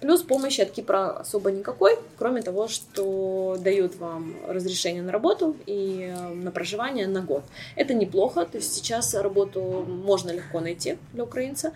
Плюс 0.00 0.22
помощи 0.22 0.60
от 0.60 0.70
Кипра 0.72 1.18
особо 1.20 1.50
никакой, 1.50 1.98
кроме 2.18 2.42
того, 2.42 2.68
что 2.68 3.56
дают 3.58 3.96
вам 3.96 4.34
разрешение 4.46 5.02
на 5.02 5.10
работу 5.10 5.56
и 5.64 6.12
э, 6.14 6.34
на 6.34 6.50
проживание 6.50 7.06
на 7.06 7.22
год. 7.22 7.44
Это 7.76 7.94
неплохо, 7.94 8.44
то 8.44 8.58
есть 8.58 8.74
сейчас 8.74 9.14
работу 9.14 9.86
можно 9.88 10.30
легко 10.30 10.60
найти 10.60 10.98
для 11.14 11.24
украинца. 11.24 11.72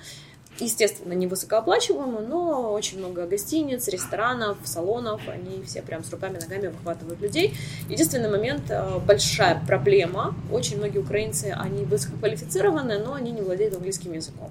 Естественно, 0.59 1.15
не 1.15 1.27
высокооплачиваемую, 1.27 2.29
но 2.29 2.73
очень 2.73 2.99
много 2.99 3.27
гостиниц, 3.27 3.89
ресторанов, 3.89 4.59
салонов, 4.65 5.23
они 5.27 5.63
все 5.65 5.81
прям 5.81 6.05
с 6.05 6.11
руками, 6.11 6.39
ногами 6.39 6.67
выхватывают 6.67 7.21
людей. 7.23 7.55
Единственный 7.89 8.29
момент, 8.29 8.65
э, 8.69 8.99
большая 8.99 9.63
проблема, 9.67 10.35
очень 10.53 10.77
многие 10.77 10.99
украинцы, 10.99 11.55
они 11.57 11.85
высококвалифицированные, 11.85 12.99
но 12.99 13.15
они 13.15 13.31
не 13.31 13.41
владеют 13.41 13.75
английским 13.75 14.13
языком. 14.13 14.51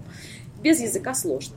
Без 0.64 0.80
языка 0.80 1.14
сложно. 1.14 1.56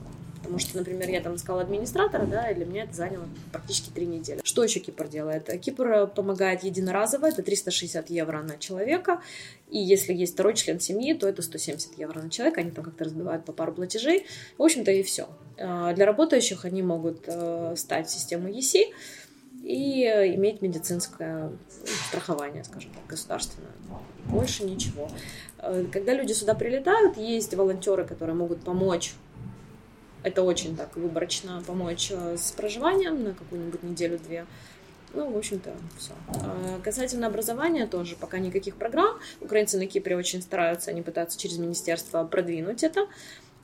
Потому 0.52 0.68
что, 0.68 0.76
например, 0.76 1.08
я 1.08 1.22
там 1.22 1.36
искала 1.36 1.62
администратора, 1.62 2.26
да, 2.26 2.50
и 2.50 2.54
для 2.54 2.66
меня 2.66 2.84
это 2.84 2.92
заняло 2.92 3.24
практически 3.52 3.88
три 3.88 4.04
недели. 4.04 4.42
Что 4.44 4.62
еще 4.62 4.80
Кипр 4.80 5.08
делает? 5.08 5.48
Кипр 5.62 5.86
э, 5.86 6.06
помогает 6.06 6.62
единоразово, 6.62 7.24
это 7.24 7.42
360 7.42 8.10
евро 8.10 8.42
на 8.42 8.58
человека, 8.58 9.22
и 9.70 9.78
если 9.78 10.12
есть 10.12 10.34
второй 10.34 10.52
член 10.52 10.78
семьи, 10.78 11.14
то 11.14 11.26
это 11.26 11.40
170 11.40 11.98
евро 11.98 12.20
на 12.20 12.28
человека, 12.28 12.60
они 12.60 12.70
там 12.70 12.84
как-то 12.84 13.04
разбивают 13.04 13.46
по 13.46 13.52
пару 13.52 13.72
платежей. 13.72 14.26
В 14.58 14.62
общем-то 14.62 14.90
и 14.90 15.02
все. 15.02 15.26
Для 15.56 16.04
работающих 16.04 16.66
они 16.66 16.82
могут 16.82 17.24
э, 17.28 17.74
стать 17.78 18.10
систему 18.10 18.48
ЕСИ 18.48 18.92
и 19.62 20.04
э, 20.04 20.34
иметь 20.34 20.60
медицинское 20.60 21.50
страхование, 22.08 22.62
скажем 22.64 22.90
так, 22.92 23.06
государственное. 23.06 23.70
Больше 24.26 24.64
ничего. 24.64 25.08
Э, 25.58 25.84
Когда 25.90 26.12
люди 26.12 26.32
сюда 26.32 26.54
прилетают, 26.54 27.16
есть 27.16 27.54
волонтеры, 27.54 28.04
которые 28.04 28.36
могут 28.36 28.60
помочь 28.64 29.14
это 30.22 30.42
очень 30.42 30.76
так 30.76 30.96
выборочно 30.96 31.62
помочь 31.66 32.10
э, 32.10 32.36
с 32.36 32.52
проживанием 32.52 33.22
на 33.22 33.34
какую-нибудь 33.34 33.82
неделю-две. 33.82 34.46
Ну, 35.14 35.30
в 35.30 35.36
общем-то, 35.36 35.74
все. 35.98 36.12
Касательно 36.82 37.26
образования 37.26 37.86
тоже 37.86 38.16
пока 38.16 38.38
никаких 38.38 38.76
программ. 38.76 39.18
Украинцы 39.40 39.78
на 39.78 39.86
Кипре 39.86 40.16
очень 40.16 40.40
стараются, 40.40 40.90
они 40.90 41.02
пытаются 41.02 41.38
через 41.38 41.58
министерство 41.58 42.24
продвинуть 42.24 42.82
это, 42.82 43.06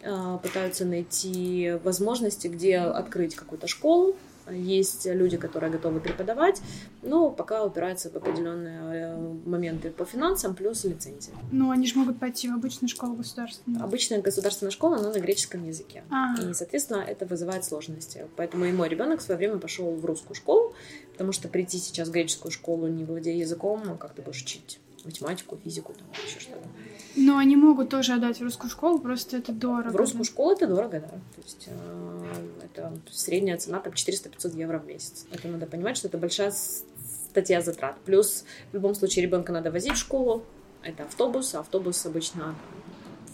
э, 0.02 0.38
пытаются 0.42 0.84
найти 0.84 1.78
возможности, 1.84 2.48
где 2.48 2.78
открыть 2.78 3.34
какую-то 3.34 3.66
школу. 3.66 4.16
Есть 4.52 5.06
люди, 5.06 5.37
которые 5.37 5.70
готовы 5.70 6.00
преподавать, 6.00 6.61
но 7.02 7.30
пока 7.30 7.64
упираются 7.64 8.11
в 8.11 8.16
определенные 8.16 8.80
э, 8.80 9.16
моменты 9.44 9.90
по 9.90 10.04
финансам 10.04 10.54
плюс 10.54 10.84
лицензии. 10.84 11.32
Ну, 11.52 11.70
они 11.70 11.87
же 11.87 11.98
могут 11.98 12.18
пойти 12.18 12.48
в 12.48 12.54
обычную 12.54 12.88
школу 12.88 13.14
государственную. 13.14 13.84
Обычная 13.84 14.20
государственная 14.20 14.70
школа, 14.70 14.96
но 14.96 15.12
на 15.12 15.18
греческом 15.18 15.66
языке. 15.66 16.02
А, 16.11 16.34
И, 16.40 16.52
соответственно, 16.54 16.98
это 16.98 17.26
вызывает 17.26 17.64
сложности. 17.64 18.26
Поэтому 18.37 18.64
и 18.64 18.72
мой 18.72 18.88
ребенок 18.88 19.20
в 19.20 19.22
свое 19.22 19.38
время 19.38 19.58
пошел 19.58 19.94
в 19.94 20.04
русскую 20.04 20.34
школу, 20.34 20.74
потому 21.12 21.32
что 21.32 21.48
прийти 21.48 21.78
сейчас 21.78 22.08
в 22.08 22.12
греческую 22.12 22.52
школу, 22.52 22.87
не 22.87 23.04
владея 23.04 23.37
языком, 23.37 23.82
ну, 23.84 23.96
как 23.96 24.14
ты 24.14 24.22
будешь 24.22 24.42
учить 24.42 24.80
математику, 25.04 25.56
физику, 25.62 25.94
там, 25.94 26.06
еще 26.26 26.40
что-то. 26.40 26.68
Но 27.18 27.38
они 27.38 27.57
могут 27.57 27.88
тоже 27.90 28.14
отдать 28.14 28.38
в 28.38 28.42
русскую 28.42 28.70
школу, 28.70 28.98
просто 28.98 29.37
это 29.37 29.52
дорого. 29.52 29.92
В 29.92 29.96
русскую 29.96 30.24
да. 30.24 30.31
школу 30.31 30.52
это 30.52 30.66
дорого, 30.66 31.00
да. 31.00 31.09
То 31.09 31.42
есть 31.42 31.68
э, 31.68 32.46
это 32.64 32.92
средняя 33.11 33.57
цена 33.57 33.81
там 33.81 33.92
400-500 33.92 34.57
евро 34.57 34.78
в 34.78 34.87
месяц. 34.87 35.26
Это 35.33 35.48
надо 35.48 35.66
понимать, 35.66 35.96
что 35.96 36.09
это 36.09 36.18
большая 36.18 36.52
статья 36.52 37.61
затрат. 37.61 37.96
Плюс 38.04 38.44
в 38.70 38.74
любом 38.74 38.94
случае 38.94 39.24
ребенка 39.24 39.52
надо 39.52 39.70
возить 39.70 39.94
в 39.94 39.98
школу. 39.98 40.44
Это 40.83 41.04
автобус, 41.04 41.54
а 41.54 41.61
автобус 41.61 42.07
обычно 42.07 42.54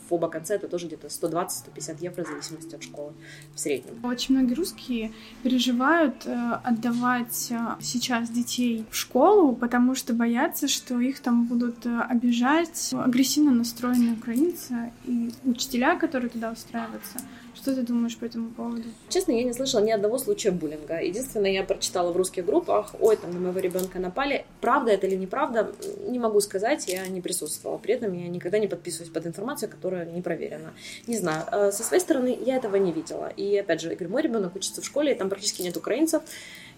в 0.08 0.12
оба 0.12 0.28
конца 0.28 0.54
это 0.54 0.68
тоже 0.68 0.86
где-то 0.86 1.06
120-150 1.06 1.96
евро 2.00 2.24
в 2.24 2.28
зависимости 2.28 2.74
от 2.74 2.82
школы 2.82 3.12
в 3.54 3.60
среднем. 3.60 4.04
Очень 4.04 4.36
многие 4.36 4.54
русские 4.54 5.12
переживают 5.42 6.26
э, 6.26 6.52
отдавать 6.62 7.48
э, 7.50 7.76
сейчас 7.80 8.30
детей 8.30 8.84
в 8.90 8.96
школу, 8.96 9.54
потому 9.54 9.94
что 9.94 10.12
боятся, 10.12 10.68
что 10.68 11.00
их 11.00 11.20
там 11.20 11.46
будут 11.46 11.86
э, 11.86 12.00
обижать 12.08 12.92
агрессивно 12.92 13.52
настроенные 13.52 14.14
украинцы 14.14 14.92
и 15.04 15.32
учителя, 15.44 15.96
которые 15.96 16.30
туда 16.30 16.52
устраиваются. 16.52 17.18
Что 17.54 17.74
ты 17.74 17.82
думаешь 17.82 18.16
по 18.16 18.24
этому 18.24 18.50
поводу? 18.50 18.82
Честно, 19.08 19.32
я 19.32 19.44
не 19.44 19.52
слышала 19.52 19.80
ни 19.80 19.90
одного 19.90 20.18
случая 20.18 20.50
буллинга. 20.50 21.00
Единственное, 21.00 21.52
я 21.52 21.62
прочитала 21.62 22.12
в 22.12 22.16
русских 22.16 22.44
группах, 22.44 22.94
ой, 23.00 23.16
там 23.16 23.32
на 23.32 23.38
моего 23.38 23.60
ребенка 23.60 24.00
напали. 24.00 24.44
Правда 24.60 24.90
это 24.90 25.06
или 25.06 25.14
неправда, 25.14 25.72
не 26.08 26.18
могу 26.18 26.40
сказать, 26.40 26.88
я 26.88 27.06
не 27.06 27.20
присутствовала. 27.20 27.78
При 27.78 27.94
этом 27.94 28.12
я 28.12 28.28
никогда 28.28 28.58
не 28.58 28.66
подписываюсь 28.66 29.12
под 29.12 29.26
информацию, 29.26 29.70
которая 29.70 30.04
не 30.04 30.20
проверена. 30.20 30.74
Не 31.06 31.16
знаю, 31.16 31.44
э, 31.52 31.72
со 31.72 31.84
своей 31.84 32.00
стороны 32.00 32.36
я 32.44 32.56
этого 32.56 32.76
не 32.76 32.92
видела. 32.92 33.28
И 33.36 33.56
опять 33.56 33.80
же, 33.80 33.88
я 33.88 33.94
говорю, 33.94 34.12
мой 34.12 34.22
ребенок 34.22 34.56
учится 34.56 34.82
в 34.82 34.84
школе, 34.84 35.12
и 35.12 35.14
там 35.14 35.28
практически 35.28 35.62
нет 35.62 35.76
украинцев. 35.76 36.22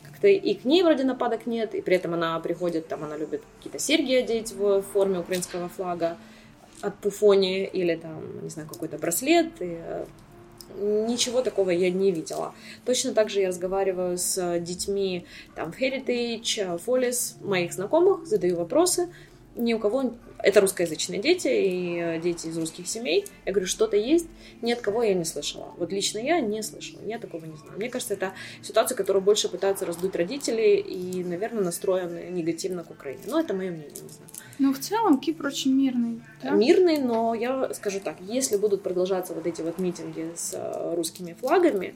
Как-то 0.03 0.29
и 0.29 0.55
к 0.55 0.65
ней 0.65 0.83
вроде 0.83 1.05
нападок 1.05 1.47
нет, 1.47 1.75
и 1.75 1.81
при 1.81 1.97
этом 1.97 2.15
она 2.15 2.39
приходит, 2.41 2.87
там 2.89 3.03
она 3.03 3.17
любит 3.17 3.43
какие-то 3.57 3.79
серьги 3.79 4.15
одеть 4.15 4.53
в 4.53 4.83
форме 4.83 5.21
украинского 5.21 5.69
флага. 5.69 6.17
от 6.83 6.95
пуфони 6.97 7.65
или 7.65 7.97
там, 7.97 8.43
не 8.43 8.51
знаю, 8.51 8.69
какой-то 8.69 8.99
браслет. 8.99 9.51
И, 9.61 9.79
ничего 10.79 11.43
такого 11.43 11.71
я 11.71 11.91
не 11.91 12.11
видела. 12.12 12.55
Точно 12.85 13.15
так 13.15 13.31
же 13.31 13.41
я 13.41 13.49
разговариваю 13.49 14.19
с 14.19 14.59
детьми 14.61 15.25
там 15.55 15.73
в 15.73 15.81
Heritage, 15.81 16.79
Фолис, 16.79 17.37
моих 17.43 17.73
знакомых, 17.73 18.27
задаю 18.27 18.57
вопросы. 18.57 19.09
Ни 19.57 19.75
у 19.75 19.79
кого 19.79 20.14
это 20.38 20.61
русскоязычные 20.61 21.21
дети 21.21 21.49
и 21.49 21.99
э, 21.99 22.21
дети 22.21 22.47
из 22.47 22.59
русских 22.59 22.87
семей. 22.87 23.25
Я 23.45 23.53
говорю, 23.53 23.66
что-то 23.66 23.97
есть, 23.97 24.27
ни 24.62 24.73
от 24.73 24.81
кого 24.81 25.03
я 25.03 25.14
не 25.14 25.25
слышала. 25.25 25.75
Вот 25.79 25.92
лично 25.92 26.19
я 26.19 26.40
не 26.40 26.62
слышала, 26.62 27.01
я 27.05 27.19
такого 27.19 27.45
не 27.47 27.57
знаю. 27.57 27.77
Мне 27.77 27.88
кажется, 27.88 28.14
это 28.14 28.33
ситуация, 28.62 28.97
которую 28.97 29.23
больше 29.23 29.49
пытаются 29.49 29.87
раздуть 29.87 30.14
родители 30.14 30.77
и, 30.77 31.25
наверное, 31.25 31.64
настроены 31.64 32.29
негативно 32.31 32.85
к 32.85 32.90
Украине. 32.90 33.23
Но 33.27 33.40
это 33.40 33.55
мое 33.55 33.71
мнение, 33.71 33.90
не 33.90 34.09
знаю. 34.09 34.31
Ну, 34.59 34.73
в 34.73 34.79
целом, 34.79 35.19
Кипр 35.19 35.47
очень 35.47 35.75
мирный. 35.75 36.21
Да? 36.42 36.51
Мирный, 36.51 36.99
но 36.99 37.35
я 37.35 37.73
скажу 37.75 38.01
так, 38.01 38.16
если 38.21 38.57
будут 38.57 38.83
продолжаться 38.83 39.35
вот 39.35 39.47
эти 39.47 39.62
вот 39.62 39.79
митинги 39.79 40.33
с 40.35 40.55
э, 40.55 40.95
русскими 40.95 41.33
флагами, 41.33 41.95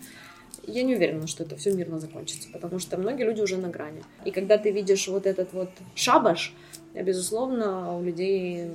я 0.66 0.83
не 0.83 0.94
уверена, 0.94 1.27
что 1.27 1.44
это 1.44 1.57
все 1.57 1.73
мирно 1.73 1.99
закончится, 1.99 2.49
потому 2.53 2.79
что 2.79 2.96
многие 2.99 3.25
люди 3.25 3.40
уже 3.40 3.57
на 3.57 3.68
грани. 3.68 4.03
И 4.25 4.31
когда 4.31 4.59
ты 4.59 4.70
видишь 4.70 5.09
вот 5.09 5.27
этот 5.27 5.53
вот 5.53 5.70
шабаш, 5.94 6.55
безусловно, 6.94 7.96
у 7.96 8.03
людей 8.03 8.68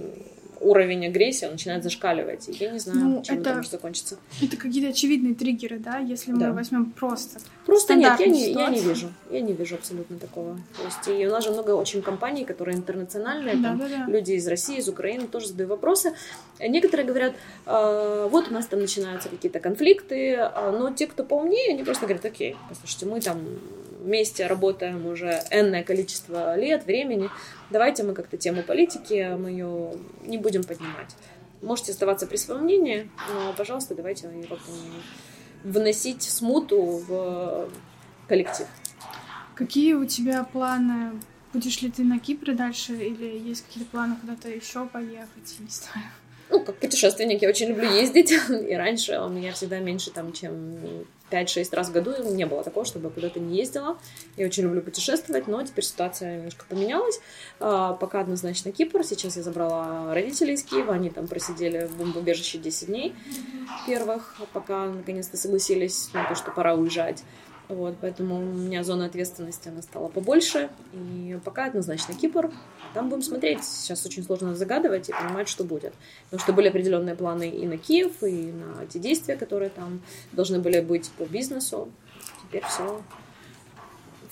уровень 0.59 1.05
агрессии 1.05 1.45
начинает 1.45 1.83
зашкаливать. 1.83 2.49
И 2.49 2.51
я 2.53 2.71
не 2.71 2.79
знаю, 2.79 2.99
ну, 2.99 3.21
чем 3.21 3.39
это, 3.39 3.49
это 3.49 3.57
может 3.57 3.71
закончиться. 3.71 4.17
Это 4.41 4.57
какие-то 4.57 4.89
очевидные 4.89 5.35
триггеры, 5.35 5.79
да, 5.79 5.97
если 5.97 6.31
да. 6.31 6.47
мы 6.47 6.53
возьмем 6.53 6.91
просто. 6.91 7.39
Просто 7.65 7.95
нет, 7.95 8.19
я 8.19 8.25
не, 8.27 8.51
я 8.51 8.69
не 8.69 8.79
вижу. 8.79 9.11
Я 9.29 9.41
не 9.41 9.53
вижу 9.53 9.75
абсолютно 9.75 10.17
такого. 10.17 10.57
То 10.77 10.85
есть 10.85 11.21
и 11.21 11.27
у 11.27 11.31
нас 11.31 11.43
же 11.43 11.51
много 11.51 11.71
очень 11.71 12.01
компаний, 12.01 12.45
которые 12.45 12.77
интернациональные, 12.77 13.55
да, 13.55 13.69
там, 13.69 13.79
да, 13.79 13.87
да. 13.87 14.05
люди 14.07 14.33
из 14.33 14.47
России, 14.47 14.77
из 14.77 14.87
Украины 14.87 15.27
тоже 15.27 15.47
задают 15.47 15.69
вопросы. 15.69 16.13
Некоторые 16.59 17.05
говорят, 17.05 17.33
э, 17.65 18.27
вот 18.31 18.49
у 18.49 18.53
нас 18.53 18.65
там 18.67 18.79
начинаются 18.79 19.29
какие-то 19.29 19.59
конфликты, 19.59 20.35
а, 20.35 20.71
но 20.71 20.91
те, 20.91 21.07
кто 21.07 21.23
поумнее, 21.23 21.73
они 21.73 21.83
просто 21.83 22.05
говорят, 22.05 22.25
окей, 22.25 22.55
послушайте, 22.69 23.05
мы 23.05 23.21
там 23.21 23.39
вместе 24.05 24.47
работаем 24.47 25.05
уже 25.05 25.41
энное 25.51 25.83
количество 25.83 26.55
лет, 26.57 26.85
времени, 26.85 27.29
давайте 27.69 28.03
мы 28.03 28.13
как-то 28.13 28.37
тему 28.37 28.63
политики, 28.63 29.35
мы 29.37 29.49
ее 29.49 29.93
не 30.23 30.37
будем 30.37 30.63
поднимать. 30.63 31.15
Можете 31.61 31.91
оставаться 31.91 32.27
при 32.27 32.37
своем 32.37 32.63
мнении, 32.63 33.09
но, 33.33 33.53
пожалуйста, 33.53 33.95
давайте 33.95 34.27
как-то 34.47 34.71
вносить 35.63 36.21
смуту 36.21 37.03
в 37.07 37.69
коллектив. 38.27 38.67
Какие 39.55 39.93
у 39.93 40.05
тебя 40.05 40.43
планы? 40.43 41.19
Будешь 41.53 41.81
ли 41.81 41.89
ты 41.89 42.03
на 42.03 42.19
Кипре 42.19 42.53
дальше 42.53 42.93
или 42.93 43.39
есть 43.39 43.65
какие-то 43.65 43.89
планы 43.89 44.15
куда-то 44.19 44.49
еще 44.49 44.85
поехать? 44.85 45.55
Не 45.59 45.69
знаю 45.69 46.05
ну, 46.49 46.63
как 46.63 46.77
путешественник, 46.77 47.41
я 47.41 47.49
очень 47.49 47.69
люблю 47.69 47.89
ездить, 47.91 48.31
и 48.49 48.73
раньше 48.75 49.19
у 49.19 49.29
меня 49.29 49.51
всегда 49.53 49.79
меньше, 49.79 50.11
там, 50.11 50.31
чем 50.33 51.05
5-6 51.31 51.75
раз 51.75 51.89
в 51.89 51.91
году 51.91 52.11
не 52.33 52.45
было 52.45 52.63
такого, 52.63 52.85
чтобы 52.85 53.07
я 53.07 53.11
куда-то 53.11 53.39
не 53.39 53.57
ездила. 53.57 53.97
Я 54.37 54.45
очень 54.45 54.63
люблю 54.63 54.81
путешествовать, 54.81 55.47
но 55.47 55.63
теперь 55.63 55.83
ситуация 55.83 56.37
немножко 56.37 56.65
поменялась. 56.67 57.19
А, 57.59 57.93
пока 57.93 58.21
однозначно 58.21 58.71
Кипр. 58.71 59.03
Сейчас 59.03 59.37
я 59.37 59.43
забрала 59.43 60.13
родителей 60.13 60.53
из 60.53 60.63
Киева, 60.63 60.93
они 60.93 61.09
там 61.09 61.27
просидели 61.27 61.85
в 61.85 61.97
бомбоубежище 61.97 62.57
10 62.57 62.87
дней 62.87 63.15
первых, 63.87 64.35
пока 64.53 64.85
наконец-то 64.85 65.37
согласились 65.37 66.09
на 66.13 66.27
то, 66.27 66.35
что 66.35 66.51
пора 66.51 66.75
уезжать. 66.75 67.23
Вот, 67.67 67.95
поэтому 67.99 68.37
у 68.37 68.53
меня 68.53 68.83
зона 68.83 69.05
ответственности 69.05 69.69
она 69.69 69.81
стала 69.81 70.07
побольше. 70.07 70.69
И 70.93 71.37
пока 71.43 71.65
однозначно 71.65 72.13
Кипр. 72.13 72.51
Там 72.93 73.09
будем 73.09 73.23
смотреть. 73.23 73.63
Сейчас 73.63 74.05
очень 74.05 74.23
сложно 74.23 74.55
загадывать 74.55 75.09
и 75.09 75.13
понимать, 75.13 75.49
что 75.49 75.63
будет. 75.63 75.93
Потому 76.25 76.41
что 76.41 76.53
были 76.53 76.67
определенные 76.67 77.15
планы 77.15 77.49
и 77.49 77.65
на 77.65 77.77
Киев, 77.77 78.23
и 78.23 78.51
на 78.51 78.85
те 78.85 78.99
действия, 78.99 79.35
которые 79.35 79.69
там 79.69 80.01
должны 80.31 80.59
были 80.59 80.79
быть 80.79 81.09
по 81.17 81.23
бизнесу. 81.23 81.89
Теперь 82.43 82.63
все 82.65 83.01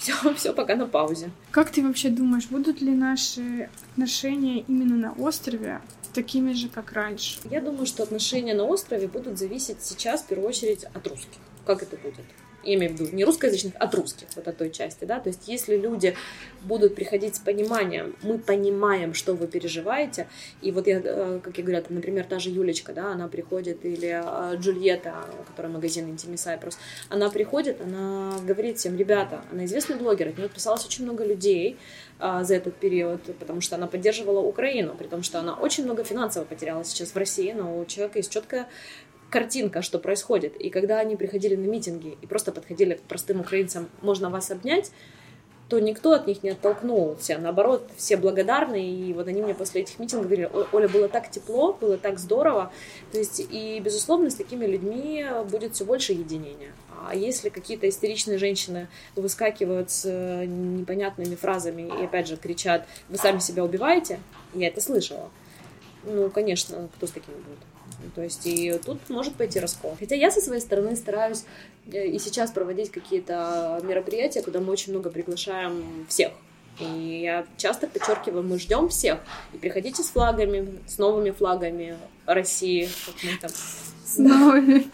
все, 0.04 0.34
все 0.36 0.54
пока 0.54 0.76
на 0.76 0.86
паузе. 0.86 1.32
Как 1.52 1.72
ты 1.72 1.86
вообще 1.86 2.10
думаешь, 2.10 2.48
будут 2.48 2.82
ли 2.82 2.92
наши 2.92 3.70
отношения 3.94 4.62
именно 4.68 4.96
на 4.96 5.14
острове 5.14 5.82
такими 6.14 6.54
же, 6.54 6.70
как 6.70 6.92
раньше? 6.92 7.40
Я 7.50 7.62
думаю, 7.62 7.86
что 7.86 8.04
отношения 8.04 8.54
на 8.54 8.66
острове 8.66 9.08
будут 9.08 9.38
зависеть 9.38 9.82
сейчас 9.82 10.22
в 10.22 10.28
первую 10.28 10.50
очередь 10.50 10.84
от 10.84 11.08
русских. 11.08 11.40
Как 11.66 11.82
это 11.82 11.96
будет? 11.98 12.26
Я 12.64 12.76
имею 12.76 12.96
в 12.96 13.00
виду 13.00 13.16
не 13.16 13.26
русскоязычных, 13.26 13.74
а 13.80 13.86
от 13.86 13.96
русских, 13.96 14.28
вот 14.36 14.48
от 14.48 14.58
той 14.58 14.72
части, 14.72 15.06
да, 15.06 15.20
то 15.20 15.30
есть 15.30 15.48
если 15.48 15.78
люди 15.78 16.16
будут 16.62 16.96
приходить 16.96 17.36
с 17.36 17.40
пониманием, 17.40 18.16
мы 18.22 18.38
понимаем, 18.38 19.14
что 19.14 19.34
вы 19.34 19.48
переживаете, 19.48 20.28
и 20.62 20.72
вот 20.72 20.88
я, 20.88 21.02
э, 21.04 21.40
как 21.44 21.58
я 21.58 21.64
говорю, 21.64 21.84
например, 21.90 22.26
та 22.26 22.40
же 22.40 22.50
Юлечка, 22.50 22.94
да, 22.94 23.12
она 23.12 23.28
приходит, 23.28 23.86
или 23.86 24.22
э, 24.24 24.58
Джульетта, 24.58 25.14
которая 25.48 25.72
магазин 25.72 26.08
Intimi 26.08 26.36
Cyprus, 26.36 26.76
она 27.10 27.30
приходит, 27.30 27.82
она 27.82 28.40
говорит 28.46 28.78
всем, 28.78 28.98
ребята, 28.98 29.44
она 29.52 29.66
известный 29.66 29.98
блогер, 29.98 30.30
от 30.30 30.38
нее 30.38 30.48
подписалось 30.48 30.86
очень 30.86 31.04
много 31.04 31.26
людей, 31.26 31.78
а, 32.20 32.44
за 32.44 32.56
этот 32.56 32.76
период, 32.76 33.22
потому 33.38 33.60
что 33.60 33.76
она 33.76 33.88
поддерживала 33.88 34.40
Украину, 34.40 34.96
при 34.96 35.08
том, 35.08 35.24
что 35.24 35.40
она 35.40 35.56
очень 35.56 35.84
много 35.84 36.04
финансово 36.04 36.46
потеряла 36.46 36.86
сейчас 36.86 37.10
в 37.10 37.18
России, 37.18 37.52
но 37.52 37.78
у 37.78 37.86
человека 37.86 38.20
есть 38.20 38.32
четкая 38.32 38.70
картинка, 39.34 39.82
что 39.82 39.98
происходит. 39.98 40.56
И 40.58 40.70
когда 40.70 41.00
они 41.00 41.16
приходили 41.16 41.56
на 41.56 41.66
митинги 41.66 42.16
и 42.22 42.28
просто 42.28 42.52
подходили 42.52 42.94
к 42.94 43.02
простым 43.02 43.40
украинцам, 43.40 43.90
можно 44.04 44.30
вас 44.30 44.52
обнять, 44.52 44.92
то 45.70 45.80
никто 45.80 46.12
от 46.12 46.28
них 46.28 46.44
не 46.44 46.52
оттолкнулся. 46.52 47.40
Наоборот, 47.40 47.90
все 47.98 48.16
благодарны. 48.16 48.88
И 48.88 49.12
вот 49.12 49.28
они 49.28 49.42
мне 49.42 49.56
после 49.56 49.82
этих 49.82 49.98
митингов 49.98 50.28
говорили, 50.28 50.52
Оля, 50.72 50.88
было 50.88 51.10
так 51.10 51.32
тепло, 51.32 51.74
было 51.74 51.98
так 51.98 52.20
здорово. 52.20 52.72
То 53.12 53.18
есть, 53.18 53.40
и, 53.50 53.80
безусловно, 53.80 54.30
с 54.30 54.36
такими 54.36 54.68
людьми 54.68 55.26
будет 55.50 55.74
все 55.74 55.84
больше 55.84 56.14
единения. 56.14 56.72
А 57.08 57.16
если 57.16 57.50
какие-то 57.50 57.90
истеричные 57.90 58.38
женщины 58.38 58.88
выскакивают 59.16 59.90
с 59.90 60.06
э, 60.06 60.46
непонятными 60.46 61.34
фразами 61.34 61.92
и, 62.00 62.06
опять 62.06 62.28
же, 62.28 62.38
кричат, 62.38 62.86
вы 63.10 63.18
сами 63.18 63.40
себя 63.40 63.64
убиваете, 63.64 64.20
я 64.54 64.68
это 64.68 64.80
слышала. 64.80 65.32
Ну, 66.04 66.30
конечно, 66.30 66.88
кто 66.96 67.08
с 67.08 67.12
такими 67.12 67.36
будет? 67.36 67.73
То 68.16 68.22
есть 68.22 68.46
и 68.46 68.74
тут 68.86 69.10
может 69.10 69.36
пойти 69.36 69.60
раскол. 69.60 69.96
Хотя 70.00 70.16
я 70.16 70.32
со 70.32 70.42
своей 70.42 70.62
стороны 70.62 70.96
стараюсь 70.96 71.46
э, 71.92 72.08
и 72.08 72.20
сейчас 72.20 72.52
проводить 72.52 72.92
какие-то 72.92 73.80
мероприятия, 73.84 74.42
куда 74.42 74.60
мы 74.60 74.72
очень 74.72 74.94
много 74.94 75.10
приглашаем 75.10 76.06
всех. 76.10 76.32
И 76.80 77.22
я 77.24 77.46
часто 77.58 77.88
подчеркиваю, 77.88 78.44
мы 78.44 78.58
ждем 78.60 78.90
всех. 78.90 79.20
И 79.54 79.58
приходите 79.58 80.02
с 80.02 80.10
флагами, 80.10 80.80
с 80.88 80.98
новыми 80.98 81.32
флагами 81.32 81.98
России. 82.26 82.90
Как 83.06 83.16
мы 83.24 83.38
там. 83.40 83.52
С 84.06 84.18
новыми. 84.18 84.88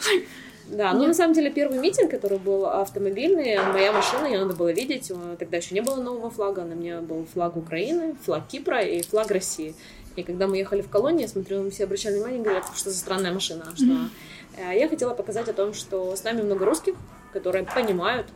Да, 0.72 0.94
ну 0.94 1.08
на 1.08 1.14
самом 1.14 1.34
деле 1.34 1.50
первый 1.50 1.80
митинг, 1.80 2.12
который 2.12 2.38
был 2.38 2.68
автомобильный, 2.68 3.58
моя 3.74 3.92
машина, 3.92 4.28
ее 4.28 4.40
надо 4.40 4.56
было 4.56 4.72
видеть, 4.72 5.12
тогда 5.40 5.58
еще 5.58 5.74
не 5.74 5.82
было 5.82 5.96
нового 5.96 6.30
флага, 6.30 6.64
на 6.64 6.76
мне 6.76 7.00
был 7.00 7.26
флаг 7.34 7.58
Украины, 7.58 8.16
флаг 8.24 8.48
Кипра 8.48 8.82
и 8.82 9.02
флаг 9.02 9.32
России. 9.32 9.74
И 10.16 10.24
когда 10.24 10.48
мы 10.48 10.58
ехали 10.58 10.82
в 10.82 10.90
колонии, 10.90 11.22
я 11.22 11.28
смотрю, 11.28 11.70
все 11.70 11.86
обращали 11.86 12.16
внимание, 12.16 12.42
говорят, 12.42 12.66
что 12.76 12.90
за 12.90 12.98
странная 12.98 13.32
машина. 13.34 13.66
Что... 13.76 13.86
Mm-hmm. 13.86 14.78
Я 14.78 14.90
хотела 14.90 15.14
показать 15.14 15.48
о 15.48 15.54
том, 15.54 15.74
что 15.74 16.16
с 16.16 16.24
нами 16.24 16.42
много 16.42 16.66
русских, 16.66 16.96
которые 17.32 17.64
понимают, 17.64 18.28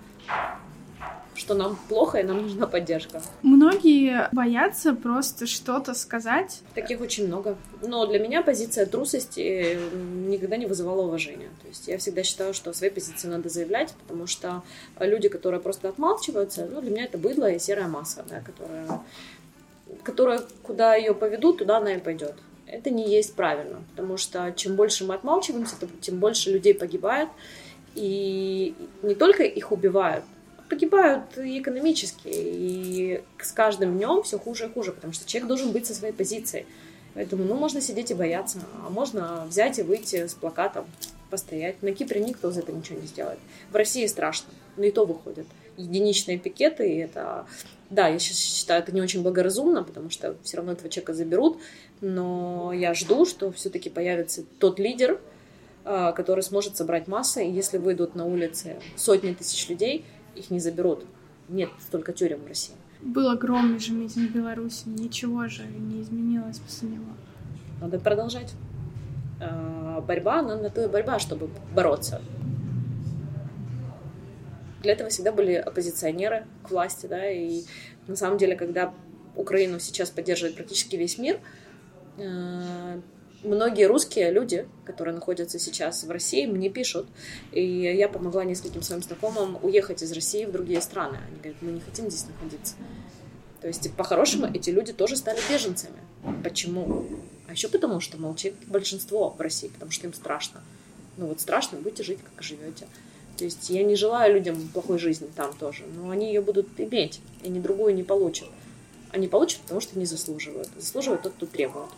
что 1.35 1.55
нам 1.55 1.77
плохо 1.89 2.19
и 2.19 2.23
нам 2.23 2.43
нужна 2.43 2.67
поддержка. 2.67 3.21
Многие 3.41 4.29
боятся 4.31 4.93
просто 4.93 5.47
что-то 5.47 5.95
сказать. 5.95 6.61
Таких 6.75 7.01
очень 7.01 7.25
много. 7.27 7.57
Но 7.81 8.05
для 8.05 8.19
меня 8.19 8.43
позиция 8.43 8.85
трусости 8.85 9.77
никогда 10.27 10.57
не 10.57 10.67
вызывала 10.67 11.01
уважения. 11.01 11.49
То 11.63 11.67
есть 11.67 11.87
я 11.87 11.97
всегда 11.97 12.23
считаю, 12.23 12.53
что 12.53 12.71
свои 12.71 12.91
позиции 12.91 13.27
надо 13.27 13.49
заявлять, 13.49 13.93
потому 14.03 14.27
что 14.27 14.61
люди, 14.99 15.27
которые 15.27 15.59
просто 15.59 15.89
отмалчиваются, 15.89 16.67
ну, 16.71 16.81
для 16.81 16.91
меня 16.91 17.05
это 17.05 17.17
быдло 17.17 17.51
и 17.51 17.57
серая 17.59 17.87
масса, 17.87 18.23
да, 18.29 18.39
которая 18.41 19.01
которая, 20.03 20.41
куда 20.63 20.95
ее 20.95 21.13
поведут, 21.13 21.59
туда 21.59 21.77
она 21.77 21.93
и 21.93 21.99
пойдет. 21.99 22.35
Это 22.65 22.89
не 22.89 23.07
есть 23.07 23.35
правильно, 23.35 23.83
потому 23.91 24.17
что 24.17 24.51
чем 24.55 24.75
больше 24.75 25.05
мы 25.05 25.13
отмалчиваемся, 25.13 25.75
тем 26.01 26.19
больше 26.19 26.51
людей 26.51 26.73
погибает, 26.73 27.29
и 27.93 28.73
не 29.03 29.13
только 29.13 29.43
их 29.43 29.71
убивают, 29.71 30.25
погибают 30.69 31.37
и 31.37 31.59
экономически, 31.59 32.27
и 32.27 33.21
с 33.39 33.51
каждым 33.51 33.97
днем 33.97 34.23
все 34.23 34.39
хуже 34.39 34.65
и 34.65 34.69
хуже, 34.69 34.91
потому 34.91 35.13
что 35.13 35.27
человек 35.27 35.47
должен 35.47 35.71
быть 35.71 35.85
со 35.85 35.93
своей 35.93 36.13
позицией. 36.13 36.65
Поэтому, 37.13 37.43
ну, 37.43 37.53
можно 37.53 37.79
сидеть 37.79 38.09
и 38.09 38.15
бояться, 38.15 38.59
а 38.83 38.89
можно 38.89 39.45
взять 39.47 39.77
и 39.77 39.83
выйти 39.83 40.25
с 40.25 40.33
плакатом, 40.33 40.85
постоять. 41.29 41.83
На 41.83 41.91
Кипре 41.91 42.21
никто 42.21 42.49
за 42.49 42.61
это 42.61 42.71
ничего 42.71 42.99
не 42.99 43.05
сделает. 43.05 43.39
В 43.71 43.75
России 43.75 44.05
страшно, 44.07 44.49
но 44.77 44.83
и 44.85 44.91
то 44.91 45.05
выходят. 45.05 45.45
Единичные 45.77 46.39
пикеты, 46.39 46.91
и 46.91 46.97
это 46.97 47.45
да, 47.93 48.07
я 48.07 48.17
сейчас 48.19 48.37
считаю 48.37 48.81
это 48.81 48.91
не 48.91 49.01
очень 49.01 49.21
благоразумно, 49.21 49.83
потому 49.83 50.09
что 50.09 50.35
все 50.43 50.57
равно 50.57 50.71
этого 50.71 50.89
человека 50.89 51.13
заберут, 51.13 51.59
но 52.01 52.73
я 52.73 52.93
жду, 52.93 53.25
что 53.25 53.51
все-таки 53.51 53.89
появится 53.89 54.43
тот 54.59 54.79
лидер, 54.79 55.19
а, 55.85 56.11
который 56.11 56.43
сможет 56.43 56.75
собрать 56.75 57.07
массы, 57.07 57.45
и 57.45 57.51
если 57.51 57.77
выйдут 57.77 58.15
на 58.15 58.25
улицы 58.25 58.77
сотни 58.95 59.33
тысяч 59.33 59.69
людей, 59.69 60.05
их 60.35 60.49
не 60.49 60.59
заберут. 60.59 61.05
Нет 61.49 61.69
столько 61.85 62.13
тюрем 62.13 62.41
в 62.41 62.47
России. 62.47 62.75
Был 63.01 63.29
огромный 63.29 63.79
же 63.79 63.91
митинг 63.91 64.31
в 64.31 64.33
Беларуси, 64.33 64.83
ничего 64.87 65.47
же 65.47 65.63
не 65.63 66.01
изменилось 66.01 66.59
после 66.59 66.89
него. 66.89 67.11
надо 67.79 67.99
продолжать. 67.99 68.53
А, 69.39 70.01
борьба, 70.01 70.39
она 70.39 70.55
на 70.55 70.69
то 70.69 70.83
и 70.83 70.87
борьба, 70.87 71.19
чтобы 71.19 71.49
бороться. 71.75 72.21
Для 74.83 74.93
этого 74.93 75.09
всегда 75.09 75.31
были 75.31 75.53
оппозиционеры 75.53 76.45
к 76.63 76.69
власти, 76.69 77.05
да, 77.05 77.29
и 77.29 77.63
на 78.07 78.15
самом 78.17 78.37
деле, 78.37 78.55
когда 78.55 78.93
Украину 79.35 79.79
сейчас 79.79 80.09
поддерживает 80.09 80.55
практически 80.55 80.97
весь 80.97 81.17
мир, 81.17 81.39
а, 82.19 82.99
многие 83.43 83.87
русские 83.87 84.31
люди, 84.31 84.67
которые 84.85 85.15
находятся 85.15 85.57
сейчас 85.57 86.03
в 86.03 86.11
России, 86.11 86.45
мне 86.45 86.69
пишут, 86.69 87.07
и 87.53 87.63
я 87.63 88.09
помогла 88.09 88.43
нескольким 88.43 88.81
своим 88.81 89.01
знакомым 89.01 89.57
уехать 89.61 90.03
из 90.03 90.11
России 90.11 90.45
в 90.45 90.51
другие 90.51 90.81
страны. 90.81 91.17
Они 91.27 91.37
говорят, 91.37 91.61
мы 91.61 91.71
не 91.71 91.79
хотим 91.79 92.09
здесь 92.09 92.25
находиться. 92.27 92.75
То 93.61 93.67
есть, 93.67 93.89
по-хорошему, 93.93 94.47
эти 94.53 94.69
люди 94.69 94.91
тоже 94.91 95.15
стали 95.15 95.39
беженцами. 95.49 95.99
Почему? 96.43 97.05
А 97.47 97.53
еще 97.53 97.69
потому, 97.69 98.01
что 98.01 98.17
молчит 98.17 98.55
большинство 98.67 99.29
в 99.29 99.39
России, 99.39 99.69
потому 99.69 99.91
что 99.91 100.07
им 100.07 100.13
страшно. 100.13 100.61
Ну 101.15 101.27
вот 101.27 101.39
страшно, 101.39 101.77
будете 101.77 102.03
жить, 102.03 102.19
как 102.21 102.43
живете. 102.43 102.87
То 103.37 103.45
есть 103.45 103.69
я 103.69 103.83
не 103.83 103.95
желаю 103.95 104.35
людям 104.35 104.67
плохой 104.73 104.99
жизни 104.99 105.27
там 105.35 105.53
тоже, 105.53 105.83
но 105.95 106.11
они 106.11 106.27
ее 106.27 106.41
будут 106.41 106.67
иметь, 106.77 107.19
и 107.43 107.49
ни 107.49 107.59
другую 107.59 107.95
не 107.95 108.03
получат. 108.03 108.49
Они 109.11 109.27
получат, 109.27 109.61
потому 109.61 109.81
что 109.81 109.97
не 109.97 110.05
заслуживают. 110.05 110.69
Заслуживает 110.77 111.23
тот, 111.23 111.33
кто 111.33 111.45
требует. 111.45 111.89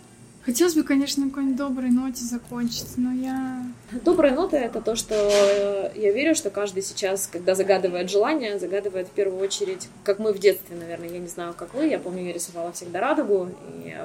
Хотелось 0.45 0.75
бы, 0.75 0.83
конечно, 0.83 1.23
на 1.23 1.29
какой-нибудь 1.29 1.57
доброй 1.57 1.89
ноте 1.89 2.23
закончить, 2.23 2.97
но 2.97 3.11
я... 3.11 3.63
Добрая 4.03 4.35
нота— 4.35 4.57
это 4.59 4.79
то, 4.79 4.95
что 4.95 5.91
я 5.95 6.11
верю, 6.11 6.35
что 6.35 6.51
каждый 6.51 6.83
сейчас, 6.83 7.25
когда 7.25 7.55
загадывает 7.55 8.11
желание, 8.11 8.59
загадывает 8.59 9.07
в 9.07 9.11
первую 9.11 9.41
очередь, 9.41 9.87
как 10.03 10.19
мы 10.19 10.33
в 10.33 10.37
детстве, 10.37 10.75
наверное, 10.75 11.09
я 11.09 11.17
не 11.17 11.27
знаю, 11.27 11.55
как 11.57 11.73
вы, 11.73 11.87
я 11.87 11.97
помню, 11.97 12.27
я 12.27 12.33
рисовала 12.33 12.71
всегда 12.73 12.99
радугу, 12.99 13.49
и 13.83 13.97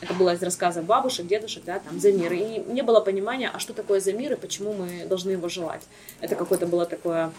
это 0.00 0.14
было 0.14 0.32
из 0.32 0.42
рассказа 0.42 0.80
бабушек, 0.80 1.26
дедушек, 1.26 1.64
да, 1.64 1.80
там, 1.80 1.98
за 1.98 2.12
мир. 2.12 2.32
И 2.34 2.62
не 2.68 2.82
было 2.82 3.00
понимания, 3.00 3.50
а 3.52 3.58
что 3.58 3.72
такое 3.72 3.98
за 3.98 4.12
мир 4.12 4.34
и 4.34 4.36
почему 4.36 4.72
мы 4.72 5.06
должны 5.06 5.32
его 5.32 5.48
желать. 5.48 5.82
Это 6.20 6.36
какое-то 6.36 6.66
было 6.66 6.86
такое 6.86 7.32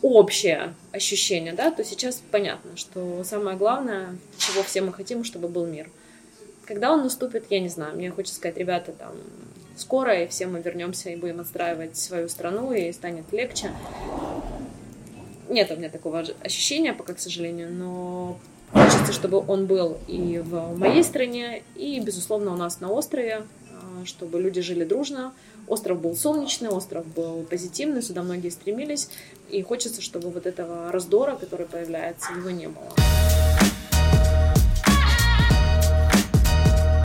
общее 0.00 0.74
ощущение, 0.92 1.52
да, 1.52 1.70
то 1.70 1.84
сейчас 1.84 2.22
понятно, 2.30 2.76
что 2.76 3.22
самое 3.22 3.58
главное, 3.58 4.16
чего 4.38 4.62
все 4.62 4.80
мы 4.80 4.94
хотим, 4.94 5.24
чтобы 5.24 5.48
был 5.48 5.66
мир. 5.66 5.90
Когда 6.66 6.92
он 6.92 7.04
наступит, 7.04 7.46
я 7.50 7.60
не 7.60 7.68
знаю. 7.68 7.96
Мне 7.96 8.10
хочется 8.10 8.36
сказать, 8.36 8.56
ребята, 8.56 8.90
там, 8.90 9.12
скоро, 9.76 10.22
и 10.22 10.26
все 10.26 10.46
мы 10.46 10.60
вернемся 10.60 11.10
и 11.10 11.16
будем 11.16 11.40
отстраивать 11.40 11.96
свою 11.96 12.28
страну, 12.28 12.72
и 12.72 12.92
станет 12.92 13.32
легче. 13.32 13.70
Нет 15.48 15.70
у 15.70 15.76
меня 15.76 15.90
такого 15.90 16.24
ощущения 16.40 16.92
пока, 16.92 17.14
к 17.14 17.20
сожалению, 17.20 17.72
но 17.72 18.36
хочется, 18.72 19.12
чтобы 19.12 19.44
он 19.46 19.66
был 19.66 19.98
и 20.08 20.42
в 20.44 20.76
моей 20.76 21.04
стране, 21.04 21.62
и, 21.76 22.00
безусловно, 22.00 22.52
у 22.52 22.56
нас 22.56 22.80
на 22.80 22.90
острове, 22.90 23.44
а, 23.70 24.04
чтобы 24.04 24.40
люди 24.40 24.60
жили 24.60 24.84
дружно. 24.84 25.32
Остров 25.68 26.00
был 26.00 26.16
солнечный, 26.16 26.68
остров 26.68 27.06
был 27.06 27.44
позитивный, 27.44 28.02
сюда 28.02 28.24
многие 28.24 28.48
стремились, 28.48 29.08
и 29.50 29.62
хочется, 29.62 30.02
чтобы 30.02 30.30
вот 30.30 30.46
этого 30.46 30.90
раздора, 30.90 31.36
который 31.36 31.66
появляется, 31.66 32.32
его 32.32 32.50
не 32.50 32.66
было. 32.66 32.92